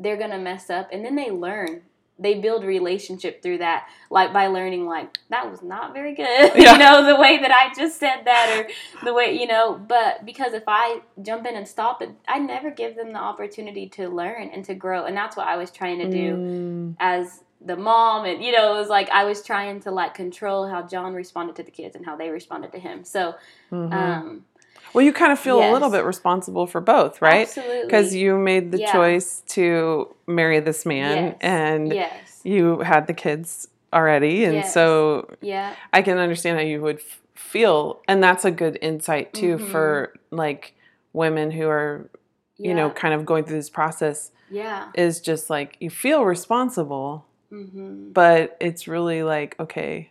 they're 0.00 0.16
gonna 0.16 0.38
mess 0.38 0.68
up 0.70 0.88
and 0.92 1.04
then 1.04 1.14
they 1.14 1.30
learn 1.30 1.82
they 2.18 2.34
build 2.38 2.64
relationship 2.64 3.42
through 3.42 3.58
that 3.58 3.88
like 4.10 4.32
by 4.32 4.46
learning 4.46 4.84
like 4.86 5.16
that 5.30 5.50
was 5.50 5.62
not 5.62 5.94
very 5.94 6.14
good 6.14 6.52
Yeah. 6.56 6.72
you 6.72 6.78
know 6.78 7.06
the 7.06 7.16
way 7.20 7.38
that 7.38 7.50
i 7.50 7.72
just 7.74 7.98
said 7.98 8.22
that 8.24 8.66
or 8.66 9.04
the 9.04 9.14
way 9.14 9.38
you 9.38 9.46
know 9.46 9.74
but 9.88 10.26
because 10.26 10.52
if 10.52 10.64
i 10.66 11.00
jump 11.22 11.46
in 11.46 11.56
and 11.56 11.66
stop 11.66 12.02
it 12.02 12.10
i 12.28 12.38
never 12.38 12.70
give 12.70 12.94
them 12.96 13.12
the 13.12 13.18
opportunity 13.18 13.88
to 13.90 14.08
learn 14.08 14.50
and 14.52 14.64
to 14.66 14.74
grow 14.74 15.06
and 15.06 15.16
that's 15.16 15.36
what 15.36 15.46
i 15.46 15.56
was 15.56 15.70
trying 15.70 15.98
to 15.98 16.10
do 16.10 16.36
Mm, 16.36 16.96
as 17.00 17.42
the 17.64 17.76
mom 17.76 18.24
and 18.24 18.42
you 18.42 18.52
know 18.52 18.74
it 18.74 18.78
was 18.78 18.88
like 18.88 19.08
i 19.10 19.24
was 19.24 19.42
trying 19.42 19.80
to 19.80 19.90
like 19.90 20.14
control 20.14 20.66
how 20.68 20.82
john 20.82 21.12
responded 21.14 21.56
to 21.56 21.62
the 21.62 21.70
kids 21.70 21.94
and 21.96 22.04
how 22.06 22.16
they 22.16 22.30
responded 22.30 22.72
to 22.72 22.78
him 22.78 23.04
so 23.04 23.34
mhm. 23.70 23.92
um 23.92 24.44
well, 24.92 25.04
you 25.04 25.12
kind 25.12 25.32
of 25.32 25.38
feel 25.38 25.58
a 25.58 25.72
little 25.72 25.90
bit 25.90 26.04
responsible 26.04 26.66
for 26.66 26.80
both, 26.80 27.20
right? 27.22 27.46
absolutely 27.46 27.84
Because 27.86 28.14
you 28.14 28.36
made 28.38 28.72
the 28.72 28.78
Yeah. 28.80 28.92
choice 28.92 29.42
to 29.48 30.14
marry 30.26 30.60
this 30.60 30.84
man, 30.86 31.24
Yes. 31.26 31.36
and 31.40 31.92
yes 31.94 32.40
you 32.44 32.78
had 32.80 33.06
the 33.06 33.12
kids 33.14 33.68
already, 33.92 34.44
and 34.44 34.54
Yes. 34.56 34.72
so 34.72 35.28
yeah 35.40 35.74
I 35.92 36.02
can 36.02 36.18
understand 36.18 36.58
how 36.58 36.64
you 36.64 36.80
would 36.80 36.96
f- 36.98 37.20
feel, 37.34 38.00
and 38.08 38.22
that's 38.22 38.44
a 38.44 38.50
good 38.50 38.78
insight 38.80 39.32
too 39.32 39.56
Mhm. 39.58 39.70
for 39.70 40.12
like 40.30 40.74
women 41.12 41.50
who 41.50 41.68
are 41.68 42.08
you 42.56 42.74
know 42.74 42.90
kind 42.90 43.14
of 43.14 43.24
going 43.26 43.44
through 43.44 43.56
this 43.56 43.70
process. 43.70 44.30
yeah 44.50 44.88
Is 44.94 45.20
just 45.20 45.48
like 45.50 45.76
you 45.80 45.90
feel 45.90 46.24
responsible, 46.24 47.24
mm-hmm. 47.52 48.12
but 48.12 48.56
it's 48.60 48.86
really 48.88 49.22
like 49.22 49.54
okay, 49.60 50.10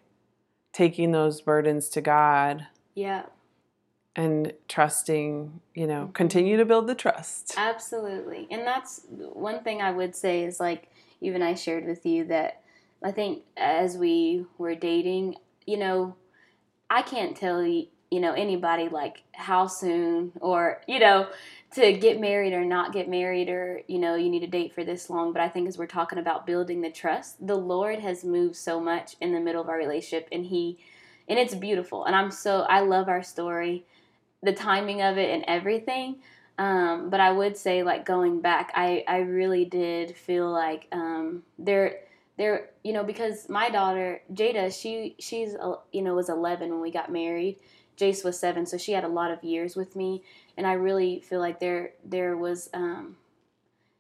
taking 0.73 1.11
those 1.11 1.41
burdens 1.41 1.89
to 1.89 2.01
God 2.01 2.67
yeah 2.95 3.23
and 4.15 4.53
trusting. 4.67 5.61
You 5.73 5.87
know, 5.87 6.11
continue 6.13 6.57
to 6.57 6.65
build 6.65 6.87
the 6.87 6.95
trust. 6.95 7.53
Absolutely. 7.57 8.47
And 8.51 8.65
that's 8.65 9.01
one 9.09 9.63
thing 9.63 9.81
I 9.81 9.91
would 9.91 10.15
say 10.15 10.43
is 10.43 10.59
like, 10.59 10.89
even 11.21 11.41
I 11.41 11.53
shared 11.53 11.85
with 11.85 12.05
you 12.05 12.25
that 12.25 12.61
I 13.03 13.11
think 13.11 13.43
as 13.57 13.97
we 13.97 14.45
were 14.57 14.75
dating, 14.75 15.35
you 15.65 15.77
know, 15.77 16.15
I 16.89 17.01
can't 17.01 17.35
tell 17.35 17.63
you, 17.63 17.87
you 18.09 18.19
know, 18.19 18.33
anybody 18.33 18.89
like 18.89 19.23
how 19.33 19.67
soon 19.67 20.31
or, 20.41 20.81
you 20.87 20.99
know, 20.99 21.27
to 21.75 21.93
get 21.93 22.19
married 22.19 22.53
or 22.53 22.65
not 22.65 22.91
get 22.91 23.07
married 23.07 23.49
or, 23.49 23.81
you 23.87 23.99
know, 23.99 24.15
you 24.15 24.29
need 24.29 24.39
to 24.39 24.47
date 24.47 24.73
for 24.73 24.83
this 24.83 25.09
long. 25.09 25.31
But 25.31 25.43
I 25.43 25.49
think 25.49 25.67
as 25.67 25.77
we're 25.77 25.85
talking 25.85 26.17
about 26.17 26.47
building 26.47 26.81
the 26.81 26.89
trust, 26.89 27.45
the 27.45 27.55
Lord 27.55 27.99
has 27.99 28.23
moved 28.23 28.55
so 28.55 28.79
much 28.79 29.15
in 29.21 29.33
the 29.33 29.39
middle 29.39 29.61
of 29.61 29.69
our 29.69 29.77
relationship 29.77 30.27
and 30.31 30.45
He, 30.47 30.79
and 31.27 31.37
it's 31.37 31.53
beautiful. 31.53 32.05
And 32.05 32.15
I'm 32.15 32.31
so, 32.31 32.61
I 32.61 32.79
love 32.79 33.07
our 33.07 33.21
story, 33.21 33.85
the 34.41 34.53
timing 34.53 35.01
of 35.01 35.17
it 35.17 35.29
and 35.29 35.43
everything. 35.47 36.17
Um, 36.57 37.09
but 37.09 37.19
I 37.21 37.31
would 37.31 37.55
say, 37.55 37.83
like 37.83 38.05
going 38.05 38.41
back, 38.41 38.71
I, 38.75 39.03
I 39.07 39.19
really 39.19 39.65
did 39.65 40.15
feel 40.15 40.51
like 40.51 40.87
um, 40.91 41.43
there 41.57 42.01
there 42.37 42.69
you 42.83 42.93
know 42.93 43.03
because 43.03 43.49
my 43.49 43.69
daughter 43.69 44.21
Jada 44.33 44.71
she 44.73 45.15
she's 45.19 45.55
uh, 45.55 45.75
you 45.91 46.01
know 46.01 46.15
was 46.15 46.29
11 46.29 46.69
when 46.69 46.81
we 46.81 46.91
got 46.91 47.11
married. 47.11 47.57
Jace 47.97 48.23
was 48.23 48.39
seven, 48.39 48.65
so 48.65 48.77
she 48.77 48.93
had 48.93 49.03
a 49.03 49.09
lot 49.09 49.29
of 49.31 49.43
years 49.43 49.75
with 49.75 49.95
me, 49.95 50.23
and 50.57 50.65
I 50.65 50.73
really 50.73 51.19
feel 51.19 51.39
like 51.39 51.59
there 51.59 51.91
there 52.05 52.35
was 52.37 52.69
um, 52.73 53.17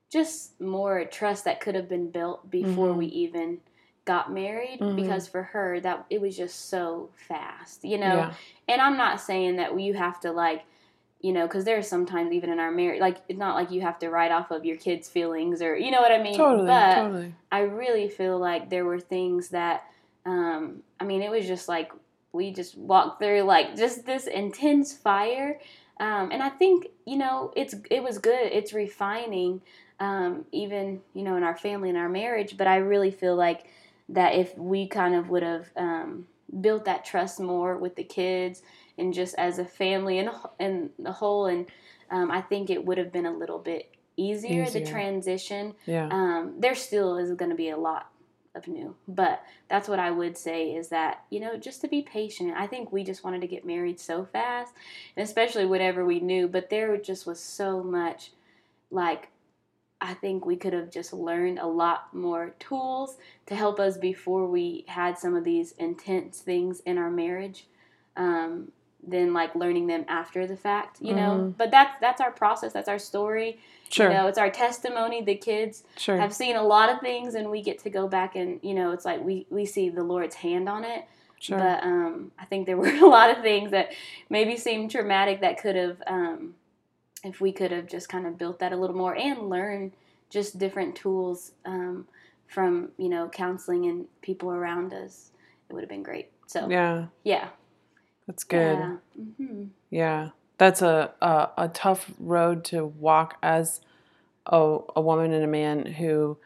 just 0.09 0.59
more 0.59 1.05
trust 1.05 1.45
that 1.45 1.59
could 1.59 1.75
have 1.75 1.87
been 1.89 2.09
built 2.09 2.49
before 2.49 2.89
Mhm. 2.89 2.97
we 2.97 3.05
even 3.07 3.59
got 4.13 4.25
married 4.43 4.79
Mhm. 4.79 4.95
because 4.95 5.27
for 5.33 5.43
her 5.53 5.79
that 5.85 5.97
it 6.09 6.19
was 6.25 6.33
just 6.43 6.55
so 6.69 7.09
fast, 7.27 7.83
you 7.83 7.97
know 8.03 8.15
yeah. 8.21 8.33
and 8.67 8.81
I'm 8.81 8.97
not 9.05 9.15
saying 9.29 9.53
that 9.57 9.69
you 9.79 9.93
have 10.05 10.17
to 10.21 10.31
like, 10.31 10.61
you 11.21 11.31
know, 11.35 11.45
because 11.47 11.65
there's 11.65 11.87
sometimes 11.95 12.31
even 12.31 12.49
in 12.49 12.59
our 12.59 12.71
marriage, 12.71 13.01
like 13.07 13.17
it's 13.29 13.37
not 13.45 13.55
like 13.59 13.69
you 13.71 13.81
have 13.81 13.99
to 13.99 14.07
write 14.09 14.31
off 14.37 14.49
of 14.51 14.65
your 14.69 14.77
kids' 14.77 15.07
feelings 15.09 15.61
or 15.61 15.71
you 15.83 15.91
know 15.93 16.01
what 16.05 16.11
I 16.17 16.21
mean. 16.27 16.37
Totally. 16.37 16.67
But 16.67 16.95
totally. 16.95 17.35
I 17.51 17.59
really 17.81 18.07
feel 18.19 18.37
like 18.49 18.69
there 18.69 18.85
were 18.85 18.99
things 18.99 19.49
that, 19.49 19.77
um, 20.25 20.81
I 20.99 21.03
mean, 21.09 21.21
it 21.21 21.29
was 21.29 21.45
just 21.45 21.67
like 21.67 21.91
we 22.31 22.45
just 22.53 22.77
walked 22.77 23.21
through 23.21 23.41
like 23.55 23.75
just 23.83 24.05
this 24.05 24.27
intense 24.27 24.93
fire, 24.93 25.59
um, 25.99 26.31
and 26.31 26.41
I 26.41 26.49
think 26.49 26.87
you 27.05 27.17
know 27.17 27.51
it's 27.55 27.75
it 27.91 28.01
was 28.07 28.17
good. 28.29 28.45
It's 28.59 28.71
refining, 28.73 29.61
um, 29.99 30.45
even 30.51 31.01
you 31.13 31.23
know 31.25 31.35
in 31.39 31.43
our 31.43 31.57
family 31.57 31.89
and 31.89 31.97
our 31.97 32.09
marriage. 32.21 32.55
But 32.59 32.67
I 32.67 32.77
really 32.77 33.11
feel 33.11 33.35
like 33.35 33.59
that 34.09 34.35
if 34.35 34.57
we 34.57 34.87
kind 34.87 35.15
of 35.15 35.29
would 35.29 35.43
have 35.43 35.69
um, 35.77 36.27
built 36.61 36.85
that 36.85 37.05
trust 37.05 37.39
more 37.39 37.77
with 37.77 37.95
the 37.95 38.03
kids 38.03 38.61
and 38.97 39.13
just 39.13 39.35
as 39.35 39.59
a 39.59 39.65
family 39.65 40.19
and 40.19 40.29
and 40.59 40.89
the 40.99 41.11
whole, 41.11 41.45
and 41.45 41.67
um, 42.11 42.31
I 42.31 42.41
think 42.41 42.69
it 42.69 42.83
would 42.85 42.97
have 42.97 43.11
been 43.11 43.25
a 43.25 43.31
little 43.31 43.59
bit 43.59 43.95
easier, 44.17 44.69
the 44.69 44.85
transition. 44.85 45.73
Yeah. 45.85 46.09
Um, 46.11 46.55
there 46.59 46.75
still 46.75 47.17
is 47.17 47.33
going 47.33 47.51
to 47.51 47.55
be 47.55 47.69
a 47.69 47.77
lot 47.77 48.09
of 48.55 48.67
new, 48.67 48.95
but 49.07 49.43
that's 49.69 49.87
what 49.87 49.99
I 49.99 50.11
would 50.11 50.37
say 50.37 50.75
is 50.75 50.89
that 50.89 51.23
you 51.29 51.39
know 51.39 51.55
just 51.55 51.81
to 51.81 51.87
be 51.87 52.01
patient. 52.01 52.53
I 52.57 52.67
think 52.67 52.91
we 52.91 53.03
just 53.03 53.23
wanted 53.23 53.41
to 53.41 53.47
get 53.47 53.65
married 53.65 53.99
so 53.99 54.25
fast, 54.25 54.73
and 55.15 55.23
especially 55.23 55.65
whatever 55.65 56.03
we 56.03 56.19
knew, 56.19 56.47
but 56.47 56.69
there 56.69 56.97
just 56.97 57.25
was 57.25 57.39
so 57.39 57.83
much 57.83 58.31
like 58.91 59.29
I 60.01 60.13
think 60.13 60.45
we 60.45 60.55
could 60.55 60.73
have 60.73 60.91
just 60.91 61.11
learned 61.11 61.59
a 61.59 61.67
lot 61.67 62.13
more 62.13 62.51
tools 62.59 63.17
to 63.47 63.55
help 63.55 63.79
us 63.79 63.97
before 63.97 64.47
we 64.47 64.85
had 64.87 65.17
some 65.17 65.35
of 65.35 65.43
these 65.43 65.73
intense 65.73 66.39
things 66.39 66.79
in 66.81 66.97
our 66.97 67.11
marriage. 67.11 67.67
Um, 68.15 68.71
than 69.05 69.33
like 69.33 69.55
learning 69.55 69.87
them 69.87 70.05
after 70.07 70.45
the 70.45 70.57
fact, 70.57 71.01
you 71.01 71.13
know. 71.13 71.51
Mhm. 71.51 71.57
But 71.57 71.71
that's 71.71 71.93
that's 72.01 72.21
our 72.21 72.31
process. 72.31 72.73
That's 72.73 72.89
our 72.89 72.99
story. 72.99 73.59
Sure. 73.89 74.09
You 74.09 74.13
know, 74.17 74.27
it's 74.27 74.37
our 74.37 74.49
testimony. 74.49 75.21
The 75.21 75.35
kids 75.35 75.83
sure. 75.97 76.17
have 76.17 76.33
seen 76.33 76.55
a 76.55 76.63
lot 76.63 76.89
of 76.89 76.99
things, 76.99 77.35
and 77.35 77.49
we 77.49 77.61
get 77.61 77.79
to 77.79 77.89
go 77.89 78.07
back 78.07 78.35
and 78.35 78.59
you 78.61 78.73
know, 78.73 78.91
it's 78.91 79.05
like 79.05 79.23
we 79.23 79.47
we 79.49 79.65
see 79.65 79.89
the 79.89 80.03
Lord's 80.03 80.35
hand 80.35 80.67
on 80.67 80.83
it. 80.83 81.05
sure. 81.39 81.57
But 81.57 81.83
um, 81.83 82.31
I 82.37 82.45
think 82.45 82.65
there 82.65 82.77
were 82.83 82.89
a 82.89 83.07
lot 83.07 83.29
of 83.29 83.41
things 83.41 83.71
that 83.71 83.93
maybe 84.29 84.57
seemed 84.57 84.91
traumatic 84.91 85.41
that 85.41 85.61
could 85.61 85.75
have, 85.75 86.01
um, 86.05 86.55
if 87.23 87.41
we 87.41 87.51
could 87.51 87.71
have 87.71 87.87
just 87.87 88.09
kind 88.09 88.25
of 88.25 88.37
built 88.37 88.59
that 88.59 88.71
a 88.73 88.77
little 88.77 88.95
more 88.95 89.15
and 89.15 89.49
learn 89.49 89.91
just 90.29 90.57
different 90.59 90.95
tools 90.95 91.51
um, 91.65 92.07
from 92.47 92.89
you 92.97 93.09
know 93.09 93.29
counseling 93.29 93.85
and 93.87 94.05
people 94.21 94.51
around 94.51 94.93
us, 94.93 95.31
it 95.69 95.73
would 95.73 95.81
have 95.81 95.89
been 95.89 96.03
great. 96.03 96.29
So 96.47 96.69
yeah. 96.69 97.07
yeah, 97.23 97.49
That's 98.27 98.43
good. 98.43 98.77
Yeah. 98.79 98.97
hmm 99.37 99.63
Yeah, 99.89 100.29
that's 100.57 100.81
a, 100.81 101.13
a 101.21 101.49
a 101.57 101.67
tough 101.69 102.11
road 102.19 102.63
to 102.65 102.85
walk 102.85 103.37
as 103.43 103.81
a 104.45 104.77
a 104.95 105.01
woman 105.01 105.33
and 105.33 105.43
a 105.43 105.47
man 105.47 105.85
who 105.85 106.37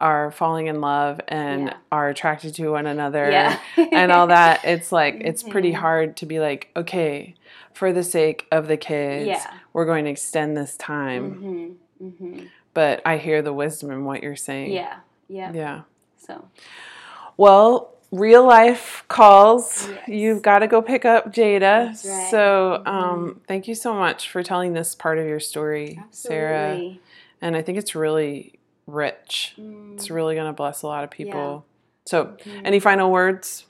are 0.00 0.30
falling 0.30 0.66
in 0.68 0.80
love 0.80 1.20
and 1.28 1.68
Yeah. 1.68 1.76
are 1.92 2.08
attracted 2.08 2.54
to 2.54 2.70
one 2.70 2.86
another 2.86 3.30
yeah, 3.30 3.58
and 3.76 4.10
all 4.10 4.28
that. 4.28 4.64
It's 4.64 4.90
like 4.92 5.16
it's 5.20 5.42
pretty 5.42 5.72
Mhm. 5.72 5.76
hard 5.76 6.16
to 6.18 6.26
be 6.26 6.40
like, 6.40 6.70
okay, 6.76 7.34
for 7.74 7.92
the 7.92 8.02
sake 8.02 8.46
of 8.50 8.66
the 8.68 8.76
kids, 8.76 9.26
Yeah. 9.28 9.50
we're 9.72 9.84
going 9.86 10.04
to 10.06 10.10
extend 10.10 10.56
this 10.56 10.76
time. 10.76 11.76
hmm 11.98 12.08
hmm 12.08 12.38
But 12.72 13.02
I 13.04 13.16
hear 13.18 13.42
the 13.42 13.52
wisdom 13.52 13.90
in 13.90 14.04
what 14.04 14.22
you're 14.22 14.36
saying. 14.36 14.72
Yeah. 14.72 14.96
Yeah. 15.28 15.52
Yeah. 15.52 15.80
So 16.16 16.48
Well, 17.36 17.94
real 18.12 18.44
life 18.44 19.04
calls. 19.08 19.88
Yes. 19.88 20.08
You've 20.08 20.42
got 20.42 20.58
to 20.60 20.66
go 20.66 20.82
pick 20.82 21.04
up 21.04 21.32
Jada. 21.32 21.88
Right. 21.88 21.96
So, 21.96 22.82
Mhm. 22.84 22.88
um, 22.88 23.40
thank 23.48 23.68
you 23.68 23.74
so 23.74 23.94
much 23.94 24.30
for 24.30 24.42
telling 24.42 24.72
this 24.72 24.94
part 24.94 25.18
of 25.18 25.26
your 25.26 25.40
story, 25.40 26.02
Sarah. 26.10 26.80
And 27.40 27.56
I 27.56 27.62
think 27.62 27.78
it's 27.78 27.94
really 27.94 28.58
rich. 28.92 29.54
Mm, 29.58 29.94
It's 29.94 30.10
really 30.10 30.34
going 30.34 30.46
to 30.46 30.52
bless 30.52 30.82
a 30.82 30.86
lot 30.86 31.04
of 31.04 31.10
people. 31.10 31.64
So, 32.06 32.36
mhm. 32.44 32.62
any 32.64 32.80
final 32.80 33.10
words? 33.10 33.66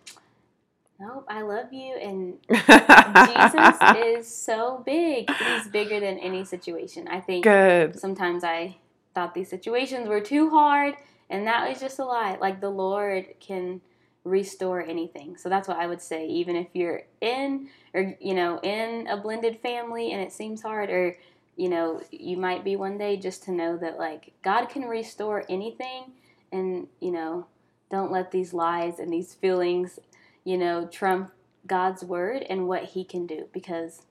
Nope. 0.98 1.24
I 1.28 1.40
love 1.42 1.72
you, 1.72 1.94
and 1.94 2.38
Jesus 2.50 3.96
is 3.96 4.34
so 4.34 4.82
big. 4.84 5.30
He's 5.30 5.68
bigger 5.68 5.98
than 5.98 6.18
any 6.18 6.44
situation. 6.44 7.08
I 7.08 7.20
think 7.20 7.44
Good. 7.44 7.98
sometimes 7.98 8.44
I 8.44 8.76
thought 9.14 9.34
these 9.34 9.48
situations 9.48 10.08
were 10.08 10.20
too 10.20 10.50
hard, 10.50 10.94
and 11.30 11.46
that 11.46 11.68
was 11.68 11.80
just 11.80 11.98
a 11.98 12.04
lie. 12.04 12.36
Like 12.40 12.60
the 12.60 12.68
Lord 12.70 13.26
can 13.40 13.80
restore 14.24 14.82
anything. 14.82 15.38
So 15.38 15.48
that's 15.48 15.66
what 15.66 15.78
I 15.78 15.86
would 15.86 16.02
say. 16.02 16.26
Even 16.26 16.54
if 16.54 16.68
you're 16.74 17.02
in, 17.22 17.68
or 17.94 18.14
you 18.20 18.34
know, 18.34 18.58
in 18.62 19.06
a 19.06 19.16
blended 19.16 19.58
family 19.60 20.12
and 20.12 20.20
it 20.20 20.32
seems 20.32 20.60
hard, 20.60 20.90
or 20.90 21.16
you 21.60 21.68
know, 21.68 22.00
you 22.10 22.38
might 22.38 22.64
be 22.64 22.74
one 22.74 22.96
day, 22.96 23.18
just 23.18 23.42
to 23.44 23.52
know 23.52 23.76
that 23.76 23.98
like 23.98 24.32
God 24.42 24.70
can 24.70 24.84
restore 24.84 25.44
anything, 25.50 26.12
and 26.50 26.86
you 27.00 27.10
know, 27.12 27.46
don't 27.90 28.10
let 28.10 28.30
these 28.30 28.54
lies 28.54 28.98
and 28.98 29.12
these 29.12 29.34
feelings, 29.34 29.98
you 30.44 30.56
know, 30.56 30.86
trump 30.86 31.32
God's 31.66 32.02
word 32.02 32.46
and 32.48 32.66
what 32.66 32.84
He 32.84 33.04
can 33.04 33.26
do 33.26 33.46
because 33.52 34.02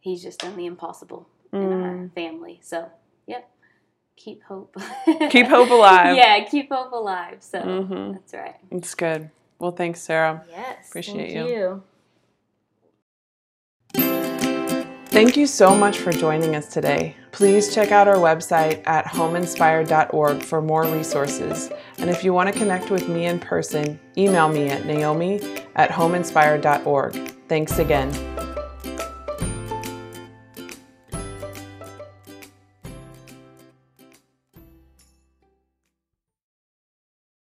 He's 0.00 0.22
just 0.22 0.40
done 0.40 0.56
the 0.56 0.64
impossible 0.64 1.28
in 1.52 1.70
our 1.72 1.96
Mm. 1.96 2.14
family. 2.14 2.60
So, 2.62 2.90
yep. 3.26 3.50
Keep 4.16 4.44
hope. 4.44 4.74
Keep 5.28 5.48
hope 5.48 5.68
alive. 5.78 6.16
Yeah, 6.16 6.42
keep 6.44 6.72
hope 6.72 6.92
alive. 6.92 7.42
So 7.42 7.58
Mhm. 7.60 8.14
that's 8.14 8.32
right. 8.32 8.56
It's 8.70 8.94
good. 8.94 9.30
Well, 9.58 9.72
thanks, 9.72 10.00
Sarah. 10.00 10.44
Yes. 10.48 10.88
Appreciate 10.88 11.32
thank 11.34 11.50
you. 11.50 11.54
you. 11.54 11.82
Thank 15.16 15.38
you 15.38 15.46
so 15.46 15.74
much 15.74 15.96
for 15.96 16.12
joining 16.12 16.54
us 16.56 16.68
today. 16.68 17.16
Please 17.32 17.74
check 17.74 17.90
out 17.90 18.06
our 18.06 18.16
website 18.16 18.86
at 18.86 19.06
homeinspired.org 19.06 20.42
for 20.42 20.60
more 20.60 20.84
resources. 20.84 21.70
And 21.96 22.10
if 22.10 22.22
you 22.22 22.34
want 22.34 22.52
to 22.52 22.58
connect 22.58 22.90
with 22.90 23.08
me 23.08 23.24
in 23.24 23.38
person, 23.38 23.98
email 24.18 24.50
me 24.50 24.68
at 24.68 24.84
naomi 24.84 25.40
at 25.74 25.88
homeinspired.org. 25.88 27.14
Thanks 27.48 27.78
again. 27.78 28.12